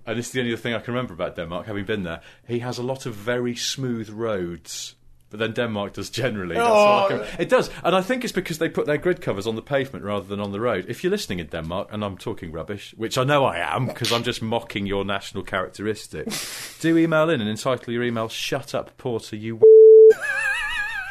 and 0.07 0.17
this 0.17 0.25
is 0.25 0.31
the 0.31 0.39
only 0.39 0.53
other 0.53 0.59
thing 0.61 0.73
I 0.73 0.79
can 0.79 0.95
remember 0.95 1.13
about 1.13 1.35
Denmark, 1.35 1.67
having 1.67 1.85
been 1.85 2.01
there, 2.01 2.21
he 2.47 2.59
has 2.59 2.79
a 2.79 2.83
lot 2.83 3.05
of 3.05 3.13
very 3.13 3.55
smooth 3.55 4.09
roads. 4.09 4.95
But 5.29 5.39
then 5.39 5.53
Denmark 5.53 5.93
does 5.93 6.09
generally. 6.09 6.55
That's 6.55 6.67
oh. 6.67 6.73
all 6.73 7.05
I 7.05 7.07
can- 7.09 7.41
it 7.41 7.49
does. 7.49 7.69
And 7.83 7.95
I 7.95 8.01
think 8.01 8.23
it's 8.23 8.33
because 8.33 8.57
they 8.57 8.69
put 8.69 8.87
their 8.87 8.97
grid 8.97 9.21
covers 9.21 9.45
on 9.45 9.55
the 9.55 9.61
pavement 9.61 10.03
rather 10.03 10.25
than 10.25 10.39
on 10.39 10.51
the 10.51 10.59
road. 10.59 10.85
If 10.87 11.03
you're 11.03 11.11
listening 11.11 11.39
in 11.39 11.47
Denmark, 11.47 11.89
and 11.91 12.03
I'm 12.03 12.17
talking 12.17 12.51
rubbish, 12.51 12.93
which 12.97 13.17
I 13.17 13.23
know 13.23 13.45
I 13.45 13.57
am 13.57 13.85
because 13.85 14.11
I'm 14.11 14.23
just 14.23 14.41
mocking 14.41 14.87
your 14.87 15.05
national 15.05 15.43
characteristic, 15.43 16.27
do 16.79 16.97
email 16.97 17.29
in 17.29 17.41
and 17.41 17.49
entitle 17.49 17.93
your 17.93 18.03
email 18.03 18.27
Shut 18.27 18.73
Up 18.73 18.97
Porter, 18.97 19.35
you. 19.35 19.59
W-" 19.59 20.25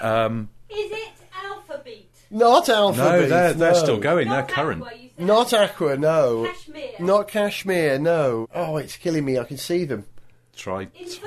um, 0.03 0.49
Is 0.69 0.91
it 0.91 1.13
alphabet? 1.45 1.95
Not 2.31 2.69
Alpha 2.69 2.99
no, 2.99 3.27
they're, 3.27 3.55
they're 3.55 3.73
no. 3.73 3.79
still 3.79 3.99
going. 3.99 4.29
Not 4.29 4.49
they're 4.49 4.57
current. 4.57 4.83
Aqua, 4.83 4.99
Not 5.19 5.53
Aqua, 5.53 5.97
no. 5.97 6.45
Cashmere. 6.47 6.91
Not 7.01 7.29
Kashmir, 7.29 7.99
no. 7.99 8.49
Oh, 8.55 8.77
it's 8.77 8.97
killing 8.97 9.25
me. 9.25 9.39
I 9.39 9.45
can 9.45 9.57
see 9.57 9.85
them. 9.85 10.05
Try 10.59 10.87
t- 10.87 11.19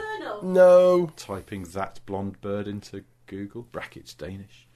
No. 0.44 1.10
typing 1.15 1.63
that 1.63 2.00
blonde 2.06 2.41
bird 2.41 2.67
into 2.67 3.06
Google. 3.28 3.63
Brackets 3.72 4.13
Danish. 4.13 4.67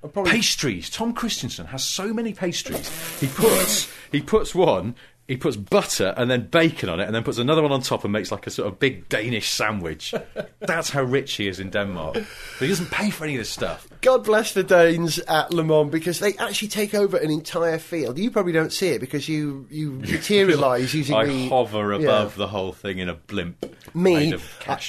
Probably 0.00 0.30
Pastries. 0.30 0.88
Tom 0.88 1.14
Kristensen 1.14 1.66
has 1.66 1.82
so 1.82 2.12
many 2.12 2.32
pastries. 2.34 2.88
He 3.20 3.26
puts 3.26 3.90
he 4.12 4.20
puts 4.20 4.54
one 4.54 4.94
he 5.26 5.38
puts 5.38 5.56
butter 5.56 6.12
and 6.18 6.30
then 6.30 6.46
bacon 6.48 6.88
on 6.88 7.00
it, 7.00 7.06
and 7.06 7.14
then 7.14 7.24
puts 7.24 7.38
another 7.38 7.62
one 7.62 7.72
on 7.72 7.80
top 7.80 8.04
and 8.04 8.12
makes 8.12 8.30
like 8.30 8.46
a 8.46 8.50
sort 8.50 8.68
of 8.68 8.78
big 8.78 9.08
Danish 9.08 9.48
sandwich. 9.48 10.14
That's 10.60 10.90
how 10.90 11.02
rich 11.02 11.34
he 11.34 11.48
is 11.48 11.60
in 11.60 11.70
Denmark. 11.70 12.14
But 12.14 12.24
he 12.58 12.68
doesn't 12.68 12.90
pay 12.90 13.08
for 13.08 13.24
any 13.24 13.36
of 13.36 13.40
this 13.40 13.48
stuff. 13.48 13.88
God 14.02 14.24
bless 14.24 14.52
the 14.52 14.62
Danes 14.62 15.18
at 15.20 15.50
Le 15.52 15.64
Mans 15.64 15.90
because 15.90 16.20
they 16.20 16.34
actually 16.36 16.68
take 16.68 16.94
over 16.94 17.16
an 17.16 17.30
entire 17.30 17.78
field. 17.78 18.18
You 18.18 18.30
probably 18.30 18.52
don't 18.52 18.72
see 18.72 18.88
it 18.88 19.00
because 19.00 19.26
you 19.26 19.66
you 19.70 19.92
materialise 19.92 20.92
using 20.92 21.14
I 21.14 21.24
the 21.24 21.48
hover 21.48 21.94
yeah. 21.94 22.00
above 22.00 22.36
the 22.36 22.48
whole 22.48 22.72
thing 22.72 22.98
in 22.98 23.08
a 23.08 23.14
blimp 23.14 23.64
Me, 23.94 24.34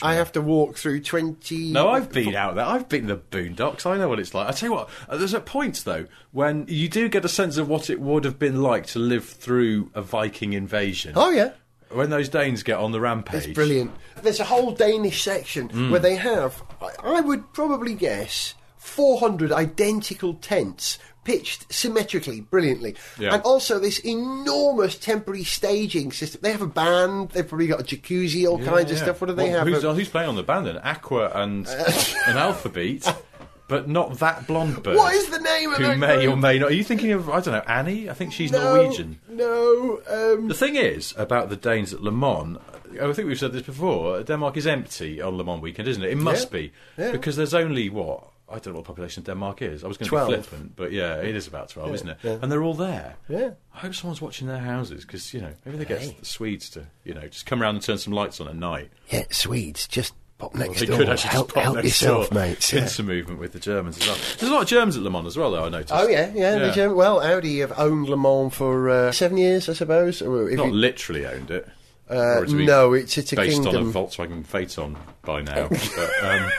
I, 0.01 0.15
have 0.15 0.33
to 0.33 0.41
walk 0.41 0.75
through 0.75 1.01
twenty. 1.01 1.71
No, 1.71 1.89
I've 1.89 2.11
been 2.11 2.35
out 2.35 2.55
there. 2.55 2.65
I've 2.65 2.89
been 2.89 3.07
the 3.07 3.17
boondocks. 3.17 3.85
I 3.85 3.97
know 3.97 4.09
what 4.09 4.19
it's 4.19 4.33
like. 4.33 4.49
I 4.49 4.51
tell 4.51 4.69
you 4.69 4.75
what, 4.75 4.89
uh, 5.07 5.15
there's 5.15 5.33
a 5.33 5.39
point 5.39 5.83
though 5.85 6.07
when 6.33 6.65
you 6.67 6.89
do 6.89 7.07
get 7.07 7.23
a 7.23 7.29
sense 7.29 7.55
of 7.55 7.69
what 7.69 7.89
it 7.89 8.01
would 8.01 8.25
have 8.25 8.37
been 8.37 8.61
like 8.61 8.85
to 8.85 8.99
live 8.99 9.23
through 9.23 9.89
a 9.93 10.01
Viking 10.01 10.24
invasion. 10.53 11.13
Oh 11.15 11.29
yeah. 11.29 11.51
When 11.89 12.09
those 12.09 12.29
Danes 12.29 12.63
get 12.63 12.77
on 12.77 12.91
the 12.91 12.99
rampage, 12.99 13.45
It's 13.45 13.53
brilliant. 13.53 13.91
There's 14.21 14.39
a 14.39 14.43
whole 14.45 14.71
Danish 14.71 15.21
section 15.23 15.69
Mm. 15.69 15.91
where 15.91 15.99
they 15.99 16.15
have, 16.15 16.61
I, 17.03 17.21
would 17.21 17.53
probably 17.53 17.93
guess, 17.93 18.55
400 18.77 19.51
identical 19.51 20.33
tents 20.35 20.97
pitched 21.23 21.71
symmetrically, 21.73 22.41
brilliantly. 22.41 22.95
Yeah. 23.19 23.33
And 23.33 23.43
also 23.43 23.79
this 23.79 23.99
enormous 23.99 24.95
temporary 24.97 25.43
staging 25.43 26.11
system. 26.11 26.41
They 26.43 26.51
have 26.51 26.61
a 26.61 26.67
band, 26.67 27.29
they've 27.29 27.47
probably 27.47 27.67
got 27.67 27.79
a 27.81 27.83
jacuzzi, 27.83 28.47
all 28.47 28.59
Yeah, 28.59 28.65
kinds 28.69 28.91
of 28.91 28.97
stuff. 28.97 29.21
What 29.21 29.27
do 29.27 29.33
they 29.33 29.49
Well, 29.49 29.59
have? 29.59 29.67
Who's, 29.67 29.83
A- 29.83 29.93
who's 29.93 30.09
playing 30.09 30.29
on 30.29 30.35
the 30.35 30.43
band 30.43 30.67
then? 30.67 30.77
Aqua 30.79 31.31
and 31.33 31.67
an 32.27 32.37
Alphabet, 32.37 33.15
but 33.67 33.87
not 33.89 34.19
that 34.19 34.47
blonde 34.47 34.81
bird. 34.83 34.95
What 34.97 35.13
is 35.15 35.29
the 35.29 35.39
name 35.39 35.71
of 35.71 35.77
Who 35.77 35.83
that 35.85 35.97
may 35.97 36.27
or 36.27 36.35
may 36.37 36.59
not. 36.59 36.69
Are 36.69 36.73
you 36.73 36.83
thinking 36.83 37.11
of 37.11 37.29
I 37.29 37.39
don't 37.39 37.53
know 37.53 37.63
Annie? 37.67 38.09
I 38.09 38.13
think 38.13 38.33
she's 38.33 38.51
no, 38.51 38.75
Norwegian. 38.75 39.19
No, 39.27 40.01
um, 40.09 40.47
The 40.47 40.53
thing 40.53 40.75
is 40.75 41.13
about 41.17 41.49
the 41.49 41.55
Danes 41.55 41.93
at 41.93 42.01
Le 42.01 42.11
Mans. 42.11 42.57
I 43.01 43.11
think 43.13 43.27
we've 43.27 43.39
said 43.39 43.51
this 43.51 43.63
before. 43.63 44.21
Denmark 44.23 44.55
is 44.57 44.67
empty 44.67 45.21
on 45.21 45.35
Le 45.37 45.43
Mans 45.43 45.61
weekend, 45.61 45.87
isn't 45.87 46.03
it? 46.03 46.11
It 46.11 46.17
must 46.17 46.47
Yeah. 46.51 46.59
be 46.59 46.71
Yeah. 46.97 47.11
because 47.11 47.35
there's 47.35 47.53
only 47.53 47.89
what 47.89 48.27
I 48.47 48.59
don't 48.59 48.67
know 48.67 48.73
what 48.73 48.83
the 48.83 48.89
population 48.89 49.21
of 49.21 49.25
Denmark 49.25 49.63
is. 49.63 49.83
I 49.83 49.87
was 49.87 49.97
going 49.97 50.05
to 50.05 50.09
12. 50.09 50.27
be 50.29 50.35
flippant, 50.35 50.75
but 50.75 50.91
yeah, 50.91 51.15
it 51.15 51.35
is 51.35 51.47
about 51.47 51.69
twelve, 51.69 51.91
isn't 51.95 52.07
it? 52.09 52.17
yeah. 52.21 52.37
And 52.43 52.51
they're 52.51 52.61
all 52.61 52.75
there. 52.75 53.15
Yeah. 53.27 53.49
I 53.73 53.79
hope 53.79 53.95
someone's 53.95 54.21
watching 54.21 54.47
their 54.47 54.59
houses 54.59 55.03
because 55.03 55.33
you 55.33 55.41
know 55.41 55.51
maybe 55.65 55.79
they 55.79 55.85
get 55.85 56.19
the 56.19 56.25
Swedes 56.25 56.69
to 56.71 56.85
you 57.03 57.15
know 57.15 57.27
just 57.27 57.47
come 57.47 57.59
around 57.63 57.73
and 57.75 57.83
turn 57.83 57.97
some 57.97 58.13
lights 58.13 58.39
on 58.39 58.47
at 58.47 58.55
night. 58.55 58.91
yeah, 59.09 59.23
Swedes, 59.31 59.87
just 59.87 60.13
pop 60.51 60.55
next 60.55 60.79
They 60.79 60.85
door. 60.85 60.97
could 60.97 61.09
actually 61.09 61.29
help 61.31 61.53
pop 61.53 61.63
help 61.63 61.83
yourself, 61.83 62.29
door. 62.29 62.41
mates. 62.41 62.71
yeah. 62.73 62.79
Pincer 62.81 63.03
movement 63.03 63.39
with 63.39 63.53
the 63.53 63.59
Germans 63.59 63.97
as 63.97 64.07
well. 64.07 64.17
There's 64.39 64.51
a 64.51 64.53
lot 64.53 64.61
of 64.63 64.67
Germans 64.67 64.97
at 64.97 65.03
Le 65.03 65.09
Mans 65.09 65.27
as 65.27 65.37
well, 65.37 65.51
though. 65.51 65.65
I 65.65 65.69
noticed. 65.69 65.93
Oh 65.93 66.07
yeah, 66.07 66.31
yeah. 66.33 66.57
The 66.59 66.71
German, 66.71 66.97
well, 66.97 67.21
Audi 67.21 67.59
have 67.59 67.73
owned 67.77 68.07
Le 68.09 68.17
Mans 68.17 68.53
for 68.53 68.89
uh, 68.89 69.11
seven 69.11 69.37
years, 69.37 69.67
I 69.69 69.73
suppose. 69.73 70.21
If 70.21 70.27
Not 70.27 70.67
you- 70.67 70.71
literally 70.73 71.25
owned 71.25 71.51
it. 71.51 71.67
Uh, 72.07 72.45
no, 72.47 72.93
it's 72.93 73.17
it's 73.17 73.33
a 73.33 73.35
based 73.35 73.63
kingdom. 73.63 73.75
on 73.75 73.89
a 73.89 73.91
Volkswagen 73.91 74.45
Phaeton 74.45 74.95
by 75.23 75.41
now. 75.41 75.67
but, 75.69 76.23
um, 76.23 76.51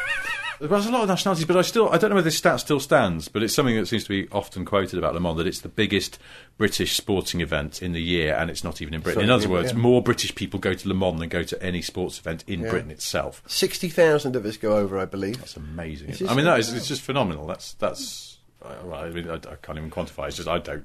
there's 0.60 0.86
a 0.86 0.90
lot 0.90 1.02
of 1.02 1.08
nationalities, 1.08 1.44
but 1.44 1.56
I 1.56 1.62
still 1.62 1.88
I 1.90 1.98
don't 1.98 2.10
know 2.10 2.16
whether 2.16 2.26
this 2.26 2.38
stat 2.38 2.60
still 2.60 2.80
stands, 2.80 3.28
but 3.28 3.42
it's 3.42 3.54
something 3.54 3.76
that 3.76 3.86
seems 3.86 4.04
to 4.04 4.08
be 4.08 4.28
often 4.30 4.64
quoted 4.64 4.98
about 4.98 5.14
Le 5.14 5.20
Mans 5.20 5.36
that 5.38 5.46
it's 5.46 5.60
the 5.60 5.68
biggest 5.68 6.18
British 6.58 6.96
sporting 6.96 7.40
event 7.40 7.82
in 7.82 7.92
the 7.92 8.02
year, 8.02 8.34
and 8.34 8.50
it's 8.50 8.64
not 8.64 8.80
even 8.80 8.94
in 8.94 9.00
Britain. 9.00 9.22
in 9.22 9.30
other 9.30 9.42
even- 9.44 9.52
words, 9.52 9.72
yeah. 9.72 9.78
more 9.78 10.02
British 10.02 10.34
people 10.34 10.58
go 10.58 10.74
to 10.74 10.88
Le 10.88 10.94
Mans 10.94 11.18
than 11.20 11.28
go 11.28 11.42
to 11.42 11.62
any 11.62 11.82
sports 11.82 12.18
event 12.18 12.44
in 12.46 12.60
Britain 12.62 12.90
itself. 12.90 13.42
Sixty 13.46 13.88
thousand 13.88 14.36
of 14.36 14.44
us 14.46 14.56
go 14.56 14.76
over, 14.76 14.98
I 14.98 15.04
believe. 15.04 15.38
That's 15.38 15.56
amazing. 15.56 16.28
I 16.28 16.34
mean, 16.34 16.44
that 16.46 16.58
is 16.58 16.72
it's 16.72 16.88
just 16.88 17.02
phenomenal. 17.02 17.46
That's 17.46 17.74
that's. 17.74 18.38
well, 18.62 18.94
I 18.94 19.10
mean, 19.10 19.28
I, 19.28 19.34
I 19.34 19.56
can't 19.62 19.78
even 19.78 19.90
quantify. 19.90 20.28
It's 20.28 20.36
just 20.36 20.48
I 20.48 20.58
don't. 20.58 20.84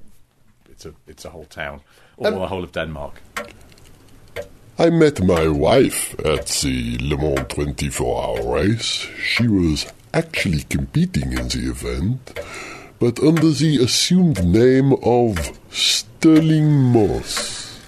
It's 0.70 0.86
a 0.86 0.94
it's 1.06 1.24
a 1.24 1.30
whole 1.30 1.44
town, 1.44 1.80
or 2.16 2.28
Um, 2.28 2.34
the 2.34 2.46
whole 2.46 2.64
of 2.64 2.72
Denmark. 2.72 3.20
I 4.78 4.88
met 4.88 5.22
my 5.22 5.48
wife 5.48 6.18
at 6.24 6.46
the 6.46 6.96
Le 6.98 7.18
Mans 7.18 7.46
24 7.48 8.24
hour 8.24 8.54
race. 8.54 9.06
She 9.22 9.46
was 9.46 9.86
actually 10.14 10.62
competing 10.62 11.32
in 11.32 11.48
the 11.48 11.68
event, 11.70 12.40
but 12.98 13.20
under 13.20 13.50
the 13.50 13.82
assumed 13.82 14.42
name 14.42 14.94
of 15.02 15.58
Stirling 15.70 16.72
Moss. 16.72 17.78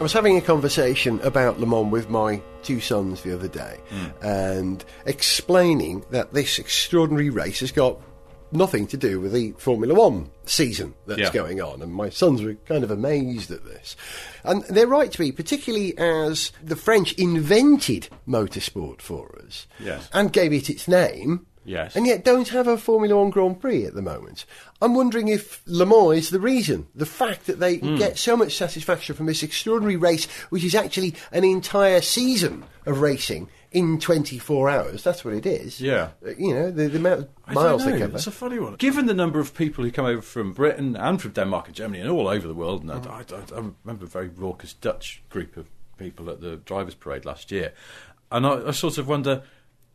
I 0.00 0.02
was 0.02 0.14
having 0.14 0.38
a 0.38 0.40
conversation 0.40 1.20
about 1.20 1.60
Le 1.60 1.66
Mans 1.66 1.92
with 1.92 2.08
my 2.08 2.40
two 2.62 2.80
sons 2.80 3.22
the 3.22 3.34
other 3.34 3.48
day, 3.48 3.78
hmm. 3.90 4.26
and 4.26 4.84
explaining 5.04 6.02
that 6.10 6.32
this 6.32 6.58
extraordinary 6.58 7.28
race 7.28 7.60
has 7.60 7.72
got 7.72 8.00
nothing 8.52 8.86
to 8.88 8.96
do 8.96 9.20
with 9.20 9.32
the 9.32 9.52
Formula 9.58 9.94
One 9.94 10.30
season 10.44 10.94
that's 11.06 11.20
Yeah. 11.20 11.32
going 11.32 11.60
on. 11.60 11.82
And 11.82 11.92
my 11.92 12.08
sons 12.10 12.42
were 12.42 12.54
kind 12.66 12.82
of 12.84 12.90
amazed 12.90 13.50
at 13.50 13.64
this. 13.64 13.96
And 14.44 14.64
they're 14.64 14.86
right 14.86 15.10
to 15.12 15.18
be, 15.18 15.32
particularly 15.32 15.96
as 15.98 16.52
the 16.62 16.76
French 16.76 17.12
invented 17.14 18.08
motorsport 18.28 19.00
for 19.00 19.40
us 19.46 19.66
Yes. 19.78 20.08
and 20.12 20.32
gave 20.32 20.52
it 20.52 20.70
its 20.70 20.86
name. 20.88 21.46
Yes. 21.64 21.94
And 21.94 22.06
yet 22.06 22.24
don't 22.24 22.48
have 22.48 22.66
a 22.66 22.78
Formula 22.78 23.16
One 23.16 23.28
Grand 23.30 23.60
Prix 23.60 23.84
at 23.84 23.94
the 23.94 24.00
moment. 24.02 24.46
I'm 24.80 24.94
wondering 24.94 25.28
if 25.28 25.60
Le 25.66 25.84
Mans 25.84 26.16
is 26.18 26.30
the 26.30 26.40
reason. 26.40 26.86
The 26.94 27.04
fact 27.06 27.46
that 27.46 27.60
they 27.60 27.76
Hmm. 27.76 27.96
get 27.96 28.18
so 28.18 28.34
much 28.36 28.56
satisfaction 28.56 29.14
from 29.14 29.26
this 29.26 29.42
extraordinary 29.42 29.96
race, 29.96 30.26
which 30.48 30.64
is 30.64 30.74
actually 30.74 31.14
an 31.32 31.44
entire 31.44 32.00
season 32.00 32.64
of 32.86 33.00
racing 33.02 33.48
in 33.72 33.98
24 34.00 34.68
hours. 34.70 35.02
That's 35.04 35.24
what 35.24 35.34
it 35.34 35.46
is. 35.46 35.80
Yeah. 35.80 36.10
Uh, 36.26 36.30
You 36.38 36.54
know, 36.54 36.70
the, 36.70 36.88
the 36.88 36.98
amount 36.98 37.20
of 37.20 37.54
miles 37.54 37.84
they 37.84 37.98
cover. 37.98 38.16
It's 38.16 38.26
a 38.26 38.30
funny 38.32 38.58
one. 38.58 38.74
Given 38.76 39.06
the 39.06 39.14
number 39.14 39.38
of 39.40 39.54
people 39.54 39.84
who 39.84 39.90
come 39.92 40.06
over 40.06 40.22
from 40.22 40.52
Britain 40.52 40.96
and 40.96 41.20
from 41.22 41.32
Denmark 41.32 41.66
and 41.68 41.74
Germany 41.76 42.00
and 42.00 42.10
all 42.10 42.26
over 42.28 42.48
the 42.48 42.54
world, 42.54 42.82
and 42.82 42.90
I, 42.90 42.96
I, 42.96 43.20
I- 43.20 43.56
I 43.56 43.72
remember 43.84 44.04
a 44.04 44.08
very 44.08 44.28
raucous 44.28 44.72
Dutch 44.74 45.22
group 45.30 45.56
of 45.56 45.66
people 45.98 46.30
at 46.30 46.40
the 46.40 46.56
drivers' 46.56 46.94
parade 46.94 47.24
last 47.24 47.50
year, 47.52 47.72
and 48.32 48.46
I, 48.46 48.68
I 48.68 48.70
sort 48.72 48.98
of 48.98 49.06
wonder, 49.06 49.42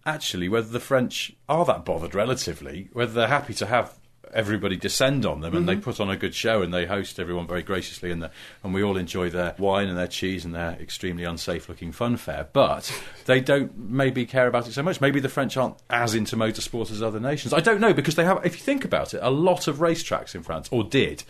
actually, 0.05 0.47
whether 0.47 0.69
the 0.69 0.79
French 0.79 1.33
are 1.49 1.65
that 1.65 1.83
bothered 1.85 2.15
relatively, 2.15 2.89
whether 2.93 3.11
they're 3.13 3.27
happy 3.27 3.53
to 3.55 3.65
have 3.65 3.97
everybody 4.33 4.75
descend 4.75 5.25
on 5.25 5.41
them 5.41 5.55
and 5.55 5.67
they 5.67 5.75
put 5.75 5.99
on 5.99 6.09
a 6.09 6.17
good 6.17 6.33
show 6.35 6.61
and 6.61 6.73
they 6.73 6.85
host 6.85 7.19
everyone 7.19 7.47
very 7.47 7.63
graciously 7.63 8.11
and 8.11 8.21
the, 8.23 8.31
and 8.63 8.73
we 8.73 8.83
all 8.83 8.97
enjoy 8.97 9.29
their 9.29 9.55
wine 9.57 9.87
and 9.87 9.97
their 9.97 10.07
cheese 10.07 10.43
and 10.45 10.53
their 10.53 10.71
extremely 10.81 11.23
unsafe 11.23 11.69
looking 11.69 11.91
funfair 11.91 12.47
but 12.53 12.91
they 13.25 13.39
don't 13.39 13.77
maybe 13.77 14.25
care 14.25 14.47
about 14.47 14.67
it 14.67 14.73
so 14.73 14.83
much. 14.83 14.99
Maybe 15.01 15.19
the 15.19 15.29
French 15.29 15.55
aren't 15.57 15.75
as 15.89 16.15
into 16.15 16.35
motorsport 16.35 16.91
as 16.91 17.01
other 17.01 17.19
nations. 17.19 17.53
I 17.53 17.59
don't 17.59 17.79
know 17.79 17.93
because 17.93 18.15
they 18.15 18.25
have 18.25 18.45
if 18.45 18.55
you 18.55 18.61
think 18.63 18.83
about 18.85 19.13
it 19.13 19.19
a 19.23 19.29
lot 19.31 19.67
of 19.67 19.77
racetracks 19.77 20.35
in 20.35 20.43
France 20.43 20.67
or 20.71 20.83
did 20.83 21.23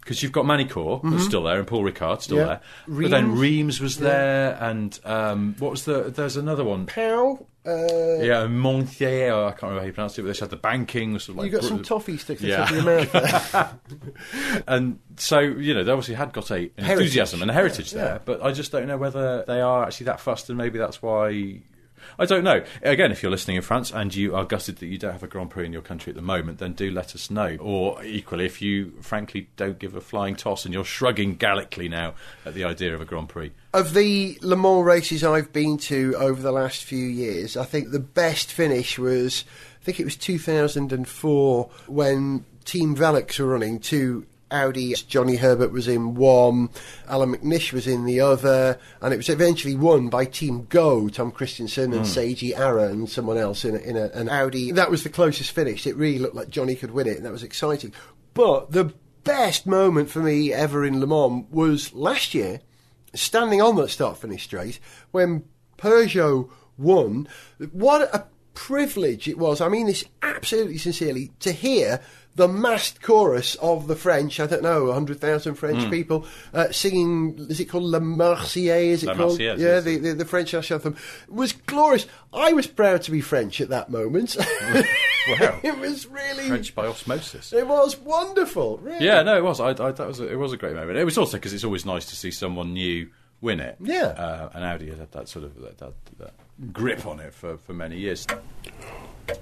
because 0.00 0.20
you've 0.22 0.32
got 0.32 0.44
Magny-Cours 0.44 1.00
that's 1.04 1.24
still 1.24 1.44
there 1.44 1.58
and 1.58 1.66
Paul 1.66 1.84
Ricard 1.84 2.22
still 2.22 2.38
Yeah. 2.38 2.44
there. 2.44 2.60
But 2.88 3.10
then 3.10 3.28
Reims. 3.36 3.40
Reims 3.40 3.80
was 3.80 3.98
there 3.98 4.58
and 4.60 4.98
um, 5.04 5.54
what 5.60 5.70
was 5.70 5.84
the 5.84 6.02
there's 6.10 6.36
another 6.36 6.64
one. 6.64 6.88
How? 6.88 7.46
Uh, 7.64 8.18
yeah, 8.20 8.46
Montier, 8.48 9.32
I 9.32 9.50
can't 9.50 9.62
remember 9.62 9.80
how 9.80 9.86
you 9.86 9.92
pronounce 9.92 10.18
it, 10.18 10.22
but 10.22 10.34
they 10.34 10.38
had 10.40 10.50
the 10.50 10.56
banking. 10.56 11.16
Sort 11.20 11.28
of 11.30 11.36
like 11.36 11.46
you 11.46 11.52
got 11.52 11.60
br- 11.62 11.68
some 11.68 11.82
toffee 11.82 12.16
sticks 12.16 12.42
Yeah. 12.42 12.68
yeah. 12.68 12.68
in 12.68 12.74
your 12.74 12.84
mouth 12.84 13.12
there. 13.12 14.62
and 14.66 14.98
so 15.16 15.38
you 15.38 15.72
know 15.74 15.84
they 15.84 15.92
obviously 15.92 16.14
had 16.16 16.32
got 16.32 16.50
a 16.50 16.54
an 16.56 16.70
Heritage. 16.78 16.90
enthusiasm 17.06 17.42
and 17.42 17.50
a 17.50 17.54
heritage 17.54 17.92
Yeah, 17.92 17.98
there, 18.04 18.12
yeah. 18.14 18.18
but 18.24 18.42
I 18.42 18.50
just 18.52 18.72
don't 18.72 18.88
know 18.88 18.96
whether 18.96 19.44
they 19.46 19.60
are 19.60 19.84
actually 19.84 20.06
that 20.06 20.18
fussed, 20.20 20.48
and 20.48 20.58
maybe 20.58 20.78
that's 20.78 21.00
why. 21.02 21.62
I 22.18 22.26
don't 22.26 22.44
know. 22.44 22.64
Again, 22.82 23.12
if 23.12 23.22
you're 23.22 23.30
listening 23.30 23.56
in 23.56 23.62
France 23.62 23.90
and 23.92 24.14
you 24.14 24.34
are 24.34 24.44
gutted 24.44 24.76
that 24.76 24.86
you 24.86 24.98
don't 24.98 25.12
have 25.12 25.22
a 25.22 25.26
Grand 25.28 25.50
Prix 25.50 25.66
in 25.66 25.72
your 25.72 25.82
country 25.82 26.10
at 26.10 26.16
the 26.16 26.22
moment, 26.22 26.58
then 26.58 26.72
do 26.72 26.90
let 26.90 27.14
us 27.14 27.30
know. 27.30 27.56
Or 27.60 28.02
equally, 28.04 28.46
if 28.46 28.62
you 28.62 28.92
frankly 29.00 29.48
don't 29.56 29.78
give 29.78 29.94
a 29.94 30.00
flying 30.00 30.36
toss 30.36 30.64
and 30.64 30.74
you're 30.74 30.84
shrugging 30.84 31.36
gallically 31.36 31.88
now 31.88 32.14
at 32.44 32.54
the 32.54 32.64
idea 32.64 32.94
of 32.94 33.00
a 33.00 33.04
Grand 33.04 33.28
Prix. 33.28 33.52
Of 33.72 33.94
the 33.94 34.38
Le 34.42 34.56
Mans 34.56 34.84
races 34.84 35.24
I've 35.24 35.52
been 35.52 35.78
to 35.78 36.14
over 36.16 36.40
the 36.40 36.52
last 36.52 36.84
few 36.84 37.06
years, 37.06 37.56
I 37.56 37.64
think 37.64 37.90
the 37.90 38.00
best 38.00 38.52
finish 38.52 38.98
was, 38.98 39.44
I 39.80 39.84
think 39.84 40.00
it 40.00 40.04
was 40.04 40.16
2004 40.16 41.70
when 41.86 42.44
Team 42.64 42.94
Veloqx 42.94 43.38
were 43.38 43.46
running 43.46 43.80
two 43.80 44.26
Audi. 44.52 44.94
Johnny 44.94 45.36
Herbert 45.36 45.72
was 45.72 45.88
in 45.88 46.14
one, 46.14 46.70
Allan 47.08 47.34
McNish 47.34 47.72
was 47.72 47.86
in 47.86 48.04
the 48.04 48.20
other, 48.20 48.78
and 49.00 49.12
it 49.12 49.16
was 49.16 49.28
eventually 49.28 49.74
won 49.74 50.08
by 50.08 50.24
Team 50.24 50.66
Goh, 50.66 51.12
Tom 51.12 51.32
Kristensen 51.32 51.84
and 51.84 51.94
hmm. 51.94 52.02
Seiji 52.02 52.56
Ara 52.56 52.88
and 52.88 53.08
someone 53.08 53.38
else 53.38 53.64
in, 53.64 53.74
a, 53.74 53.78
in 53.78 53.96
a, 53.96 54.06
an 54.14 54.28
Audi. 54.28 54.72
That 54.72 54.90
was 54.90 55.02
the 55.02 55.08
closest 55.08 55.50
finish. 55.50 55.86
It 55.86 55.96
really 55.96 56.18
looked 56.18 56.36
like 56.36 56.50
Johnny 56.50 56.76
could 56.76 56.92
win 56.92 57.08
it, 57.08 57.16
and 57.16 57.26
that 57.26 57.32
was 57.32 57.42
exciting. 57.42 57.92
But 58.34 58.72
the 58.72 58.92
best 59.24 59.66
moment 59.66 60.10
for 60.10 60.20
me 60.20 60.52
ever 60.52 60.84
in 60.84 61.00
Le 61.00 61.06
Mans 61.06 61.46
was 61.50 61.92
last 61.92 62.34
year 62.34 62.60
standing 63.14 63.60
on 63.60 63.76
that 63.76 63.90
start 63.90 64.18
finish 64.18 64.44
straight 64.44 64.80
when 65.10 65.44
Peugeot 65.76 66.50
won. 66.78 67.28
What 67.72 68.02
a 68.14 68.26
privilege 68.54 69.28
it 69.28 69.38
was. 69.38 69.60
I 69.60 69.68
mean 69.68 69.86
this 69.86 70.04
absolutely 70.22 70.78
sincerely 70.78 71.32
to 71.40 71.52
hear 71.52 72.00
the 72.34 72.48
massed 72.48 73.02
chorus 73.02 73.56
of 73.56 73.86
the 73.86 73.96
French. 73.96 74.40
I 74.40 74.46
don't 74.46 74.62
know, 74.62 74.90
hundred 74.92 75.20
thousand 75.20 75.56
French 75.56 75.90
people 75.90 76.26
uh, 76.54 76.70
singing. 76.72 77.36
Is 77.50 77.60
it 77.60 77.66
called 77.66 77.84
La 77.84 77.98
Marseillaise? 77.98 78.92
Is 78.92 79.02
it 79.04 79.08
La 79.08 79.14
called? 79.14 79.40
Yeah, 79.40 79.56
yes. 79.56 79.84
the, 79.84 79.98
the 79.98 80.14
the 80.14 80.24
French 80.24 80.52
national 80.52 80.78
anthem 80.78 80.96
was 81.28 81.52
glorious. 81.52 82.06
I 82.32 82.52
was 82.52 82.66
proud 82.66 83.02
to 83.02 83.10
be 83.10 83.20
French 83.20 83.60
at 83.60 83.68
that 83.68 83.90
moment. 83.90 84.36
Wow. 85.28 85.60
it 85.62 85.78
was 85.78 86.06
really. 86.08 86.48
French 86.48 86.74
by 86.74 86.84
osmosis. 86.86 87.52
It 87.52 87.68
was 87.68 87.96
wonderful. 87.96 88.78
Really. 88.78 89.06
Yeah, 89.06 89.22
no, 89.22 89.36
it 89.36 89.44
was. 89.44 89.60
I, 89.60 89.68
I, 89.68 89.92
that 89.92 90.00
was 90.00 90.18
a, 90.18 90.26
it 90.28 90.34
was 90.34 90.52
a 90.52 90.56
great 90.56 90.74
moment. 90.74 90.98
It 90.98 91.04
was 91.04 91.16
also 91.16 91.36
because 91.36 91.52
it's 91.52 91.62
always 91.62 91.86
nice 91.86 92.06
to 92.06 92.16
see 92.16 92.32
someone 92.32 92.72
new 92.72 93.08
win 93.40 93.60
it. 93.60 93.76
Yeah. 93.80 94.06
uh, 94.06 94.50
and 94.54 94.64
Audi 94.64 94.90
had 94.90 95.12
that 95.12 95.28
sort 95.28 95.44
of 95.44 95.60
that, 95.60 95.78
that, 95.78 95.92
that 96.18 96.34
grip 96.72 97.06
on 97.06 97.20
it 97.20 97.34
for, 97.34 97.58
for 97.58 97.72
many 97.72 97.98
years. 97.98 98.26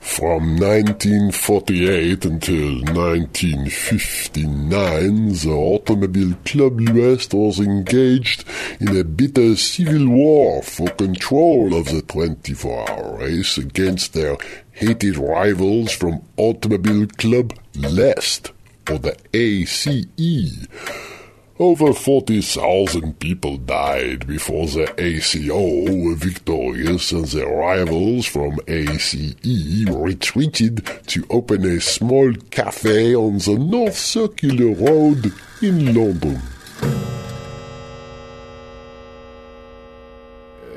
From 0.00 0.58
1948 0.58 2.24
until 2.24 2.80
1959, 2.94 5.32
the 5.32 5.50
Automobile 5.50 6.34
Club 6.44 6.80
l'Ouest 6.80 7.34
was 7.34 7.58
engaged 7.58 8.44
in 8.78 8.96
a 8.96 9.02
bitter 9.04 9.56
civil 9.56 10.08
war 10.08 10.62
for 10.62 10.88
control 10.90 11.74
of 11.74 11.86
the 11.86 12.02
24-hour 12.02 13.18
race 13.18 13.58
against 13.58 14.12
their 14.12 14.36
hated 14.72 15.16
rivals 15.16 15.90
from 15.92 16.22
Automobile 16.36 17.08
Club 17.18 17.52
l'Est, 17.74 18.52
or 18.90 18.98
the 18.98 19.16
ACE. 19.32 19.88
Over 21.60 21.92
40,000 21.92 23.18
people 23.18 23.58
died 23.58 24.26
before 24.26 24.66
the 24.66 24.94
ACO 24.96 25.92
were 25.92 26.14
victorious 26.14 27.12
and 27.12 27.26
their 27.26 27.54
rivals 27.54 28.24
from 28.24 28.58
ACE 28.66 29.34
retreated 29.86 30.86
to 31.08 31.26
open 31.28 31.66
a 31.66 31.78
small 31.78 32.32
cafe 32.50 33.14
on 33.14 33.36
the 33.36 33.58
North 33.58 33.98
Circular 33.98 34.74
Road 34.74 35.34
in 35.60 35.94
London. 35.94 36.40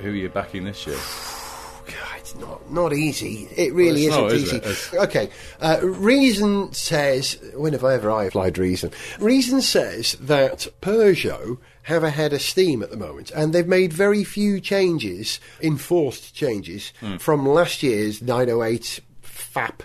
Who 0.02 0.10
are 0.10 0.12
you 0.12 0.28
backing 0.28 0.66
this 0.66 0.86
year? 0.86 1.00
It's 2.24 2.36
not 2.36 2.72
not 2.72 2.94
easy. 2.94 3.50
It 3.56 3.74
really 3.74 4.08
Well, 4.08 4.28
isn't 4.32 4.54
not, 4.56 4.64
easy. 4.64 4.70
is 4.72 4.94
it? 4.94 4.98
Okay, 5.00 5.30
uh, 5.60 5.80
Reason 5.84 6.72
says 6.72 7.38
when 7.54 7.74
have 7.74 7.84
I 7.84 7.96
ever 7.96 8.10
I 8.10 8.24
applied 8.24 8.58
Reason? 8.58 8.92
Reason 9.20 9.62
says 9.62 10.14
that 10.22 10.68
Peugeot 10.82 11.58
have 11.84 12.02
a 12.04 12.10
head 12.10 12.32
of 12.32 12.42
steam 12.42 12.82
at 12.82 12.92
the 12.92 12.96
moment, 12.98 13.30
and 13.32 13.52
they've 13.52 13.68
made 13.68 13.92
very 13.92 14.24
few 14.24 14.62
changes, 14.62 15.42
enforced 15.62 16.34
changes 16.34 16.94
Hmm. 17.02 17.18
from 17.18 17.46
last 17.46 17.84
year's 17.84 18.22
908 18.22 19.02
FAP 19.22 19.84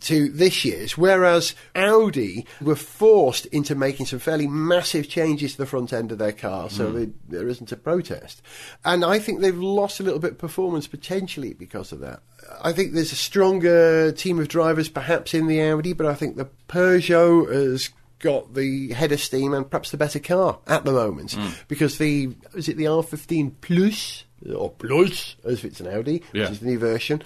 To 0.00 0.28
this 0.28 0.64
year's, 0.64 0.96
whereas 0.98 1.54
Audi 1.74 2.46
were 2.60 2.76
forced 2.76 3.46
into 3.46 3.74
making 3.74 4.06
some 4.06 4.18
fairly 4.18 4.46
massive 4.46 5.08
changes 5.08 5.52
to 5.52 5.58
the 5.58 5.66
front 5.66 5.92
end 5.92 6.12
of 6.12 6.18
their 6.18 6.32
car, 6.32 6.70
so 6.70 6.88
Hmm. 6.90 6.96
they, 6.98 7.08
there 7.28 7.48
isn't 7.48 7.72
a 7.72 7.76
protest. 7.76 8.42
And 8.84 9.04
I 9.04 9.18
think 9.18 9.40
they've 9.40 9.56
lost 9.56 10.00
a 10.00 10.02
little 10.02 10.18
bit 10.20 10.32
of 10.32 10.38
performance 10.38 10.86
potentially 10.86 11.52
because 11.54 11.92
of 11.92 12.00
that. 12.00 12.20
I 12.62 12.72
think 12.72 12.92
there's 12.92 13.12
a 13.12 13.16
stronger 13.16 14.12
team 14.12 14.38
of 14.38 14.48
drivers 14.48 14.88
perhaps 14.88 15.34
in 15.34 15.46
the 15.46 15.60
Audi, 15.62 15.92
but 15.92 16.06
I 16.06 16.14
think 16.14 16.36
the 16.36 16.48
Peugeot 16.68 17.52
has 17.52 17.90
got 18.18 18.54
the 18.54 18.92
head 18.94 19.12
of 19.12 19.20
steam 19.20 19.52
and 19.52 19.68
perhaps 19.70 19.90
the 19.90 19.96
better 19.98 20.18
car 20.18 20.58
at 20.66 20.84
the 20.84 20.92
moment 20.92 21.32
Hmm. 21.34 21.48
because 21.68 21.98
the 21.98 22.30
is 22.54 22.68
it 22.68 22.76
the 22.76 22.84
R15 22.84 23.52
Plus 23.60 24.24
or 24.54 24.70
Plus 24.70 25.36
as 25.44 25.54
if 25.54 25.64
it's 25.64 25.80
an 25.80 25.88
Audi, 25.88 26.22
Yeah. 26.32 26.42
which 26.42 26.52
is 26.52 26.60
the 26.60 26.66
new 26.66 26.78
version, 26.78 27.22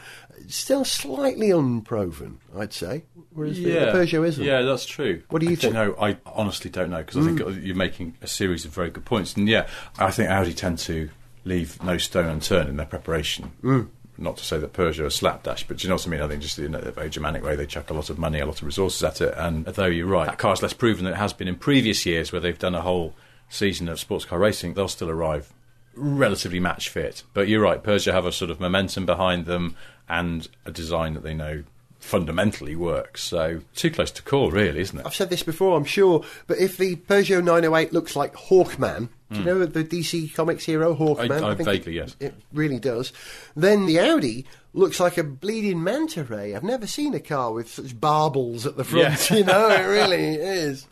still 0.49 0.85
slightly 0.85 1.51
unproven, 1.51 2.39
I'd 2.57 2.73
say. 2.73 3.05
Whereas 3.33 3.57
the, 3.57 3.65
the 3.65 3.93
Peugeot 3.93 4.27
isn't. 4.27 4.45
Yeah, 4.45 4.63
that's 4.63 4.87
true. 4.87 5.23
What 5.29 5.41
do 5.41 5.47
you 5.47 5.53
I 5.53 5.57
think? 5.57 5.75
know. 5.75 5.95
I 6.01 6.17
honestly 6.27 6.71
don't 6.71 6.91
know 6.91 6.99
because 6.99 7.17
I 7.19 7.23
think 7.27 7.41
mm. 7.41 7.65
you're 7.65 7.77
making 7.77 8.17
a 8.23 8.27
series 8.27 8.65
of 8.65 8.73
very 8.73 8.91
good 8.91 9.05
points. 9.05 9.37
And 9.37 9.49
yeah, 9.49 9.69
I 9.99 10.11
think 10.11 10.31
Audi 10.31 10.55
tend 10.55 10.79
to 10.81 11.11
leave 11.45 11.83
no 11.83 11.99
stone 11.99 12.27
unturned 12.27 12.69
in 12.69 12.77
their 12.77 12.87
preparation. 12.87 13.53
Mm. 13.63 13.89
Not 14.19 14.37
to 14.37 14.45
say 14.45 14.59
that 14.59 14.73
Peugeot 14.75 15.07
are 15.07 15.11
slapdash, 15.11 15.67
but 15.67 15.79
do 15.79 15.85
you 15.85 15.89
know 15.89 15.95
what 15.95 16.07
I 16.07 16.11
mean? 16.11 16.21
I 16.21 16.29
think 16.29 16.43
just 16.43 16.59
in 16.59 16.75
a 16.75 16.91
very 16.91 17.09
Germanic 17.09 17.43
way, 17.43 17.57
they 17.57 17.67
chuck 17.67 17.89
a 17.89 17.95
lot 17.95 18.11
of 18.11 18.19
money, 18.19 18.39
a 18.39 18.47
lot 18.47 18.61
of 18.61 18.67
resources 18.67 19.03
at 19.03 19.21
it. 19.21 19.33
And 19.37 19.65
though 19.65 19.87
you're 19.87 20.07
right, 20.07 20.27
that 20.27 20.39
car's 20.39 20.63
less 20.63 20.75
proven 20.75 21.05
than 21.05 21.15
it 21.15 21.19
has 21.19 21.33
been 21.33 21.49
in 21.49 21.57
previous 21.57 22.05
years 22.05 22.31
where 22.31 22.41
they've 22.41 22.59
done 22.59 22.75
a 22.75 22.83
whole 22.83 23.15
season 23.49 23.89
of 23.89 23.99
sports 23.99 24.27
car 24.27 24.39
racing, 24.39 24.75
they'll 24.75 24.89
still 24.89 25.09
arrive 25.09 25.53
relatively 25.95 26.61
match 26.61 26.89
fit. 26.89 27.23
But 27.35 27.49
you're 27.49 27.63
right, 27.63 27.83
Persia 27.83 28.13
have 28.13 28.27
a 28.27 28.33
sort 28.33 28.51
of 28.51 28.61
momentum 28.61 29.07
behind 29.07 29.47
them 29.47 29.77
and 30.09 30.49
a 30.65 30.71
design 30.71 31.15
that 31.15 31.23
they 31.23 31.35
know 31.35 31.65
fundamentally 32.01 32.75
works. 32.75 33.23
So 33.23 33.61
too 33.75 33.91
close 33.91 34.11
to 34.13 34.23
call, 34.23 34.51
really, 34.51 34.81
isn't 34.81 34.99
it? 34.99 35.07
I've 35.07 35.15
said 35.15 35.31
this 35.31 35.43
before, 35.43 35.77
I'm 35.77 35.85
sure, 35.85 36.25
but 36.47 36.59
if 36.59 36.77
the 36.77 36.97
Peugeot 36.97 37.45
908 37.45 37.93
looks 37.93 38.17
like 38.17 38.35
Hawkman, 38.35 39.09
do 39.31 39.39
you 39.39 39.45
know 39.45 39.65
the 39.65 39.85
DC 39.85 40.35
Comics 40.35 40.65
hero 40.65 40.93
Hawkman? 40.97 41.39
Hmm. 41.39 41.45
I- 41.45 41.51
I 41.51 41.55
think 41.55 41.69
vaguely, 41.69 41.93
it, 41.93 41.97
yes. 41.97 42.17
It 42.19 42.35
really 42.53 42.81
does. 42.81 43.13
Then 43.55 43.87
the 43.87 44.01
Audi 44.01 44.45
looks 44.73 44.99
like 44.99 45.19
a 45.19 45.23
bleeding 45.25 45.85
manta 45.85 46.25
ray. 46.25 46.53
I've 46.57 46.65
never 46.65 46.87
seen 46.89 47.15
a 47.15 47.21
car 47.21 47.53
with 47.53 47.71
such 47.71 47.95
barbels 48.01 48.67
at 48.67 48.77
the 48.77 48.83
front. 48.83 49.31
Yeah. 49.31 49.37
You 49.39 49.45
know, 49.45 49.69
it 49.69 49.85
really 49.87 50.35
is. 50.35 50.87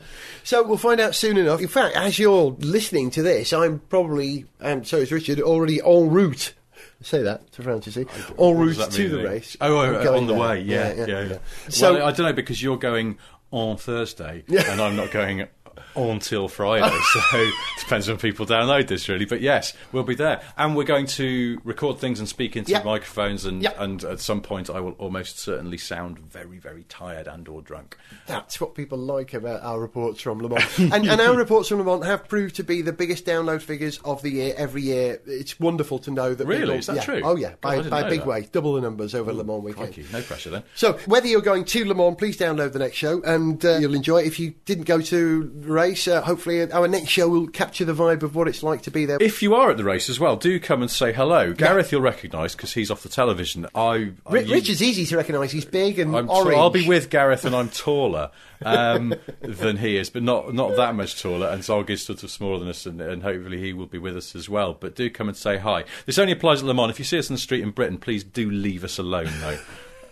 So 0.45 0.63
we'll 0.63 0.77
find 0.77 1.01
out 1.01 1.17
soon 1.17 1.37
enough. 1.37 1.61
In 1.61 1.67
fact, 1.69 1.97
as 1.97 2.17
you're 2.19 2.55
listening 2.61 3.11
to 3.13 3.23
this, 3.23 3.53
I'm 3.53 3.81
probably, 3.89 4.45
and 4.61 4.87
so 4.87 4.99
is 4.99 5.11
Richard, 5.11 5.41
already 5.41 5.81
en 5.81 6.09
route. 6.11 6.55
Say 7.01 7.23
that 7.23 7.53
to 7.53 7.63
Francis. 7.63 7.97
En 7.97 8.07
What 8.37 8.53
route 8.53 8.91
to 8.91 9.09
the 9.09 9.25
race. 9.25 9.57
Oh, 9.61 9.77
oh, 9.77 10.17
on 10.17 10.27
the 10.27 10.33
there. 10.33 10.43
way, 10.43 10.61
yeah, 10.63 10.95
yeah, 10.95 11.07
yeah. 11.07 11.39
So 11.69 11.95
well, 11.95 12.07
I 12.07 12.11
don't 12.11 12.27
know 12.27 12.33
because 12.33 12.61
you're 12.63 12.77
going 12.77 13.19
on 13.51 13.77
Thursday, 13.77 14.45
and 14.49 14.81
I'm 14.81 14.97
not 14.97 15.11
going 15.11 15.47
on 15.95 16.19
till 16.19 16.49
Friday. 16.49 16.95
so 17.31 17.51
depends 17.79 18.09
when 18.09 18.17
people 18.19 18.47
download 18.47 18.89
this, 18.89 19.09
really. 19.09 19.25
But 19.25 19.41
yes, 19.41 19.73
we'll 19.93 20.03
be 20.03 20.15
there, 20.15 20.41
and 20.57 20.77
we're 20.77 20.85
going 20.85 21.07
to 21.07 21.61
record 21.65 21.99
things 21.99 22.19
and 22.19 22.29
speak 22.29 22.57
into 22.57 22.71
Yep. 22.73 22.85
microphones, 22.85 23.45
and 23.45 23.63
Yep. 23.63 23.77
and 23.79 24.05
at 24.05 24.21
some 24.21 24.41
point 24.41 24.71
I 24.71 24.81
will 24.81 24.93
almost 24.93 25.39
certainly 25.39 25.79
sound 25.79 26.19
very, 26.19 26.59
very 26.59 26.85
tired 26.89 27.27
and 27.27 27.49
or 27.49 27.63
drunk. 27.63 27.97
That's 28.27 28.61
what 28.61 28.75
people 28.75 28.99
like 28.99 29.35
about 29.35 29.63
our 29.63 29.81
reports 29.81 30.21
from 30.21 30.41
Le 30.41 30.49
Mans. 30.49 30.79
and, 30.79 31.09
and 31.09 31.21
our 31.21 31.37
reports 31.37 31.69
from 31.69 31.79
Le 31.79 31.85
Mans 31.85 32.05
have 32.07 32.29
proved 32.29 32.57
to 32.57 32.65
be 32.65 32.83
the 32.83 32.93
biggest 32.93 33.25
download 33.25 33.63
figures 33.63 33.99
of 34.05 34.23
the 34.23 34.31
year 34.31 34.55
every 34.57 34.83
year. 34.83 35.21
It's 35.27 35.59
wonderful 35.61 35.99
to 36.01 36.11
know 36.11 36.35
that. 36.35 36.47
Really? 36.47 36.61
people- 36.63 36.75
Is 36.77 36.87
that 36.87 36.97
yeah. 36.97 37.03
true? 37.05 37.21
Oh, 37.25 37.37
yeah. 37.37 37.51
God, 37.51 37.61
By, 37.61 37.77
didn't 37.77 37.91
by 37.91 38.01
a 38.03 38.09
big 38.11 38.21
that. 38.21 38.27
way. 38.27 38.49
Double 38.53 38.75
the 38.75 38.81
numbers 38.81 39.15
over 39.15 39.33
Le 39.33 39.45
Mans 39.45 39.63
weekend. 39.63 39.95
Crikey, 39.95 40.07
no 40.13 40.23
pressure 40.23 40.51
then. 40.51 40.63
So, 40.75 40.95
whether 41.07 41.27
you're 41.27 41.41
going 41.41 41.65
to 41.67 41.85
Le 41.85 41.95
Mans, 41.95 42.17
please 42.17 42.37
download 42.37 42.73
the 42.73 42.79
next 42.79 42.97
show 42.97 43.23
and 43.23 43.65
uh, 43.65 43.79
you'll 43.79 43.95
enjoy 43.95 44.19
it. 44.23 44.27
If 44.27 44.39
you 44.39 44.55
didn't 44.65 44.85
go 44.85 45.01
to 45.01 45.53
race, 45.71 46.07
uh, 46.09 46.23
hopefully 46.23 46.71
our 46.73 46.89
next 46.89 47.09
show 47.09 47.29
will 47.29 47.47
capture 47.47 47.85
the 47.85 47.95
vibe 47.95 48.23
of 48.23 48.35
what 48.35 48.49
it's 48.49 48.63
like 48.63 48.83
to 48.83 48.91
be 48.91 49.05
there. 49.07 49.19
If 49.21 49.43
you 49.43 49.55
are 49.55 49.71
at 49.71 49.77
the 49.77 49.85
race 49.85 50.09
as 50.09 50.19
well, 50.21 50.37
do 50.37 50.59
come 50.61 50.83
and 50.83 50.91
say 50.91 51.13
hello. 51.13 51.53
Gareth, 51.53 51.93
you'll 51.93 52.01
recognise 52.01 52.55
because 52.55 52.75
he's 52.75 52.91
off 52.91 53.03
the 53.03 53.09
television. 53.09 53.67
I, 53.75 54.13
I 54.27 54.33
Ri- 54.33 54.45
you- 54.45 54.55
Richard's 54.55 54.83
easy 54.83 55.05
to 55.07 55.17
recognise. 55.17 55.53
He's 55.53 55.65
big 55.65 55.99
and 55.99 56.15
I'm 56.17 56.29
orange. 56.31 56.51
t- 56.51 56.57
I'll 56.57 56.71
be 56.71 56.87
with 56.89 57.11
Gareth, 57.11 57.45
and 57.45 57.55
I'm 57.55 57.69
taller 57.69 58.31
um, 58.65 59.15
than 59.41 59.77
he 59.77 59.97
is, 59.97 60.11
but 60.11 60.23
not 60.23 60.53
not 60.55 60.77
that 60.77 60.95
much 60.95 61.21
taller. 61.21 61.49
And 61.49 61.63
Zog 61.65 61.91
is 61.91 62.03
sort 62.03 62.23
of 62.23 62.31
smaller 62.31 62.59
than 62.59 62.69
us, 62.69 62.87
and, 62.87 63.01
and 63.01 63.23
hopefully 63.23 63.61
he 63.61 63.73
will 63.73 63.87
be 63.87 63.99
with 63.99 64.17
us 64.17 64.35
as 64.35 64.49
well. 64.49 64.75
But 64.75 64.95
do 64.97 65.09
come 65.11 65.29
and 65.29 65.37
say 65.37 65.57
hi. 65.59 65.85
This 66.07 66.19
only 66.19 66.33
applies 66.33 66.61
at 66.61 66.67
Le 66.67 66.75
Mans. 66.75 66.91
If 66.91 66.99
you 66.99 67.05
see 67.05 67.19
us 67.19 67.29
in 67.31 67.35
the 67.35 67.41
street 67.41 67.63
in 67.63 67.71
Britain, 67.71 67.99
please 67.99 68.25
do 68.25 68.51
leave 68.51 68.85
us 68.85 68.99
alone, 68.99 69.29
though. 69.41 69.59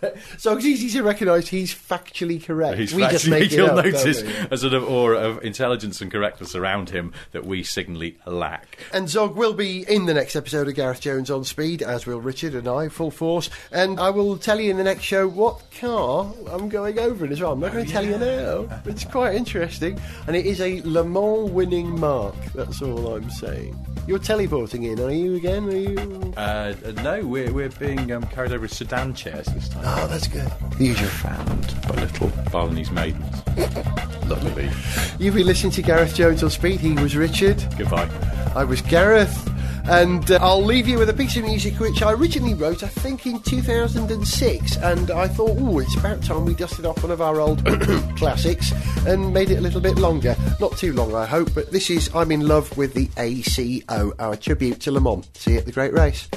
So 0.37 0.55
it's 0.55 0.65
easy 0.65 0.89
to 0.97 1.03
recognise 1.03 1.47
he's 1.47 1.73
factually 1.73 2.43
correct. 2.43 2.77
He's 2.77 2.93
we 2.93 3.01
just 3.03 3.27
make 3.27 3.51
it 3.51 3.53
you'll 3.53 3.71
up, 3.71 3.85
notice 3.85 4.23
a 4.51 4.57
sort 4.57 4.73
of 4.73 4.87
aura 4.87 5.17
of 5.17 5.43
intelligence 5.43 6.01
and 6.01 6.11
correctness 6.11 6.55
around 6.55 6.89
him 6.89 7.13
that 7.31 7.45
we 7.45 7.63
signally 7.63 8.17
lack. 8.25 8.77
And 8.93 9.09
Zog 9.09 9.35
will 9.35 9.53
be 9.53 9.83
in 9.89 10.05
the 10.05 10.13
next 10.13 10.35
episode 10.35 10.67
of 10.67 10.75
Gareth 10.75 11.01
Jones 11.01 11.31
on 11.31 11.43
Speed, 11.43 11.81
as 11.81 12.05
will 12.05 12.21
Richard 12.21 12.53
and 12.55 12.67
I, 12.67 12.89
full 12.89 13.11
force. 13.11 13.49
And 13.71 13.99
I 13.99 14.09
will 14.09 14.37
tell 14.37 14.59
you 14.59 14.69
in 14.71 14.77
the 14.77 14.83
next 14.83 15.03
show 15.03 15.27
what 15.27 15.63
car 15.71 16.31
I'm 16.51 16.69
going 16.69 16.99
over 16.99 17.25
in 17.25 17.31
as 17.31 17.41
well. 17.41 17.53
I'm 17.53 17.59
not 17.59 17.73
going 17.73 17.85
to 17.85 17.91
tell 17.91 18.05
you 18.05 18.17
now. 18.17 18.63
but 18.83 18.87
It's 18.93 19.03
quite 19.05 19.35
interesting. 19.35 19.99
And 20.27 20.35
it 20.35 20.45
is 20.45 20.61
a 20.61 20.81
Le 20.81 21.03
Mans 21.03 21.49
winning 21.51 21.99
mark. 21.99 22.35
That's 22.53 22.81
all 22.81 23.15
I'm 23.15 23.29
saying. 23.29 23.75
You're 24.07 24.19
teleporting 24.19 24.83
in, 24.83 25.01
are 25.01 25.11
you 25.11 25.35
again? 25.35 25.67
Are 25.67 25.75
you? 25.75 26.33
Uh, 26.37 26.73
no, 27.03 27.25
we're, 27.25 27.51
we're 27.51 27.67
being 27.69 28.09
um, 28.13 28.23
carried 28.27 28.53
over 28.53 28.63
in 28.63 28.69
sedan 28.71 29.13
chairs 29.13 29.47
this 29.47 29.67
time. 29.67 29.83
Oh, 29.89 30.05
that's 30.07 30.27
good. 30.27 30.51
The 30.77 30.85
usual. 30.85 31.07
Fanned 31.07 31.81
by 31.87 32.01
little 32.01 32.27
Balinese 32.51 32.91
maidens. 32.91 33.47
Lovely. 34.27 34.69
You've 35.17 35.35
been 35.35 35.47
listening 35.47 35.71
to 35.73 35.81
Gareth 35.81 36.13
Jones 36.13 36.43
on 36.43 36.49
Speed. 36.49 36.81
He 36.81 36.91
was 36.91 37.15
Richard. 37.15 37.63
Goodbye. 37.77 38.09
I 38.53 38.65
was 38.65 38.81
Gareth. 38.81 39.49
And 39.89 40.29
uh, 40.29 40.39
I'll 40.41 40.61
leave 40.61 40.89
you 40.89 40.99
with 40.99 41.09
a 41.09 41.13
piece 41.13 41.37
of 41.37 41.45
music 41.45 41.79
which 41.79 42.01
I 42.01 42.11
originally 42.11 42.53
wrote, 42.53 42.83
I 42.83 42.87
think, 42.89 43.25
in 43.25 43.39
2006. 43.39 44.77
And 44.77 45.09
I 45.09 45.29
thought, 45.29 45.55
oh, 45.57 45.79
it's 45.79 45.95
about 45.95 46.21
time 46.21 46.43
we 46.43 46.53
dusted 46.53 46.85
off 46.85 47.01
one 47.01 47.11
of 47.11 47.21
our 47.21 47.39
old 47.39 47.65
classics 48.17 48.73
and 49.07 49.33
made 49.33 49.51
it 49.51 49.57
a 49.57 49.61
little 49.61 49.79
bit 49.79 49.97
longer. 49.97 50.35
Not 50.59 50.75
too 50.75 50.91
long, 50.91 51.15
I 51.15 51.25
hope. 51.25 51.53
But 51.55 51.71
this 51.71 51.89
is 51.89 52.13
I'm 52.13 52.33
in 52.33 52.41
Love 52.45 52.75
with 52.75 52.93
the 52.93 53.09
ACO, 53.15 54.11
our 54.19 54.35
tribute 54.35 54.81
to 54.81 54.91
Le 54.91 54.99
Mans. 54.99 55.25
See 55.35 55.53
you 55.53 55.59
at 55.59 55.65
the 55.65 55.71
Great 55.71 55.93
Race. 55.93 56.27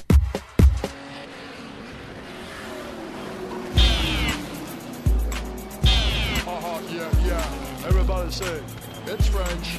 To 8.40 8.46
say. 8.46 8.62
It's 9.06 9.28
French. 9.28 9.78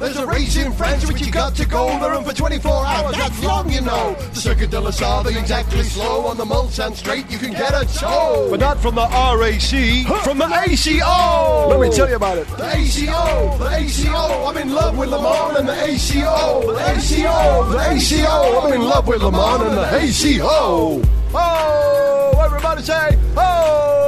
There's 0.00 0.16
a 0.16 0.26
race 0.26 0.56
in 0.56 0.72
France 0.72 1.06
which 1.06 1.20
you 1.22 1.32
got 1.32 1.54
to 1.56 1.66
go. 1.66 1.86
They're 1.98 2.22
for 2.22 2.34
24 2.34 2.86
hours, 2.86 3.16
that's 3.16 3.42
long, 3.42 3.70
you 3.70 3.80
know. 3.80 4.14
The 4.14 4.40
Circuit 4.40 4.70
de 4.70 4.80
la 4.80 4.90
Sarthe, 4.90 5.32
they 5.32 5.38
exactly 5.38 5.82
slow. 5.82 6.26
On 6.26 6.36
the 6.36 6.44
Mulsanne 6.44 6.94
straight, 6.94 7.30
you 7.30 7.38
can 7.38 7.52
get 7.52 7.72
a 7.72 7.86
tow. 7.98 8.48
But 8.50 8.60
not 8.60 8.78
from 8.80 8.96
the 8.96 9.06
RAC, 9.06 10.06
from 10.22 10.38
the 10.38 10.44
ACO. 10.44 11.68
Let 11.68 11.80
me 11.80 11.90
tell 11.96 12.08
you 12.08 12.16
about 12.16 12.38
it. 12.38 12.46
The 12.48 12.76
ACO, 12.76 13.58
the 13.58 13.68
ACO, 13.74 14.44
I'm 14.44 14.56
in 14.58 14.72
love 14.72 14.98
with 14.98 15.08
Le 15.08 15.22
Mans 15.22 15.58
and 15.58 15.68
the 15.68 15.84
ACO. 15.84 16.72
The 16.74 16.96
ACO, 16.96 17.70
the 17.70 17.90
ACO, 17.92 18.60
I'm 18.60 18.72
in 18.74 18.82
love 18.82 19.08
with 19.08 19.22
Le 19.22 19.32
Mans 19.32 19.62
and 19.62 19.76
the 19.76 19.96
ACO. 19.96 21.02
Oh, 21.34 22.42
everybody 22.44 22.82
say, 22.82 23.18
oh. 23.36 24.07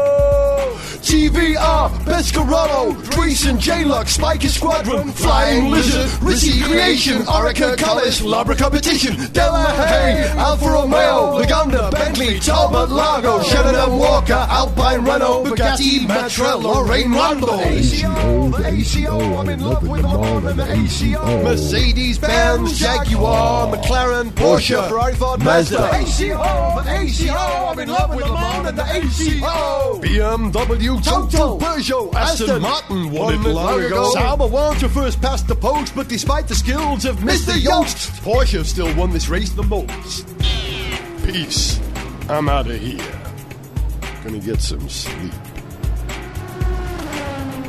TVR, 1.01 1.89
Pescarolo, 2.05 2.95
Dreesen, 3.11 3.59
J-Lux, 3.59 4.17
Spyker 4.19 4.49
Squadron, 4.49 5.11
Flying 5.13 5.71
Lizard, 5.71 6.09
Rissy 6.21 6.63
Creation, 6.63 7.23
Oreca 7.23 7.77
Kolles, 7.77 8.21
Larbre 8.23 8.57
Competition, 8.57 9.17
Delahaye, 9.33 10.29
Alfa 10.37 10.69
Romeo, 10.71 11.39
Lagonda, 11.41 11.91
Bentley, 11.91 12.39
Talbot, 12.41 12.91
Lago, 12.91 13.43
Sheridan 13.43 13.97
Walker, 13.99 14.47
Alpine 14.51 15.05
Renault, 15.05 15.45
Bugatti, 15.45 16.07
Matra, 16.07 16.61
Lorraine 16.63 17.13
Rondeau. 17.13 17.61
ACO, 17.61 18.51
the 18.51 18.69
ACO, 18.69 19.37
I'm 19.39 19.49
in 19.49 19.61
love 19.61 19.87
with 19.89 20.03
Le 20.03 20.19
Mans 20.21 20.47
and 20.47 20.59
the 20.59 21.15
ACO. 21.15 21.43
Mercedes-Benz, 21.45 22.79
Jaguar, 22.79 23.75
McLaren, 23.75 24.31
Porsche, 24.33 24.89
Ferrari, 24.89 25.15
Ford, 25.15 25.43
Mazda. 25.43 25.91
ACO, 25.95 26.83
the 26.83 27.01
ACO, 27.01 27.33
I'm 27.35 27.79
in 27.79 27.89
love 27.89 28.15
with 28.15 28.27
Le 28.27 28.35
Mans 28.35 28.69
and 28.69 28.79
the 28.79 28.85
ACO. 28.85 30.01
BMW, 30.01 30.90
Total, 30.99 31.59
Peugeot, 31.59 32.15
Aston 32.15 32.63
Martin 32.63 33.11
won 33.11 33.35
it 33.35 33.49
long 33.49 33.83
ago. 33.83 34.11
Sauber 34.11 34.47
won 34.47 34.77
to 34.77 34.89
first 34.89 35.21
past 35.21 35.47
the 35.47 35.55
post, 35.55 35.95
but 35.95 36.09
despite 36.09 36.49
the 36.49 36.55
skills 36.55 37.05
of 37.05 37.17
Mr. 37.19 37.59
Joest, 37.61 38.23
Porsche 38.23 38.65
still 38.65 38.93
won 38.97 39.11
this 39.11 39.29
race 39.29 39.51
the 39.51 39.63
most. 39.63 40.27
Peace. 41.25 41.81
I'm 42.29 42.49
out 42.49 42.69
of 42.69 42.81
here. 42.81 43.21
Gonna 44.25 44.39
get 44.39 44.61
some 44.61 44.89
sleep. 44.89 45.33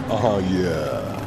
Oh, 0.10 0.40
yeah. 0.52 1.21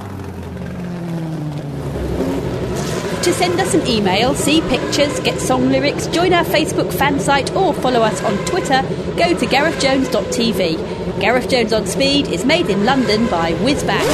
To 3.24 3.32
send 3.32 3.58
us 3.58 3.72
an 3.72 3.86
email, 3.86 4.34
see 4.34 4.60
pictures, 4.60 5.18
get 5.20 5.40
song 5.40 5.70
lyrics, 5.70 6.06
join 6.08 6.34
our 6.34 6.44
Facebook 6.44 6.92
fan 6.92 7.18
site, 7.18 7.56
or 7.56 7.72
follow 7.72 8.02
us 8.02 8.22
on 8.22 8.36
Twitter, 8.44 8.82
go 9.16 9.34
to 9.38 9.46
garethjones.tv. 9.46 11.20
Gareth 11.22 11.48
Jones 11.48 11.72
on 11.72 11.86
Speed 11.86 12.28
is 12.28 12.44
made 12.44 12.68
in 12.68 12.84
London 12.84 13.26
by 13.28 13.52
Whizbang. 13.54 14.04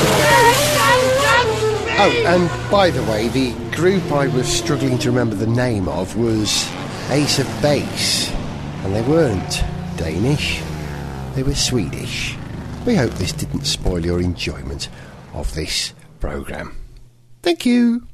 Oh, 1.99 2.23
and 2.25 2.71
by 2.71 2.91
the 2.91 3.03
way, 3.11 3.27
the 3.27 3.53
group 3.75 4.13
I 4.13 4.29
was 4.29 4.47
struggling 4.47 4.97
to 4.99 5.11
remember 5.11 5.35
the 5.35 5.45
name 5.45 5.89
of 5.89 6.17
was 6.17 6.71
Ace 7.11 7.41
of 7.41 7.49
Base. 7.61 8.31
And 8.85 8.95
they 8.95 9.03
weren't 9.03 9.65
Danish, 9.97 10.63
they 11.35 11.43
were 11.43 11.57
Swedish. 11.57 12.37
We 12.87 12.95
hope 12.95 13.11
this 13.15 13.33
didn't 13.33 13.65
spoil 13.65 14.07
your 14.07 14.21
enjoyment 14.21 14.89
of 15.35 15.53
this 15.57 15.95
programme. 16.21 16.77
Thank 17.43 17.67
you. 17.67 18.07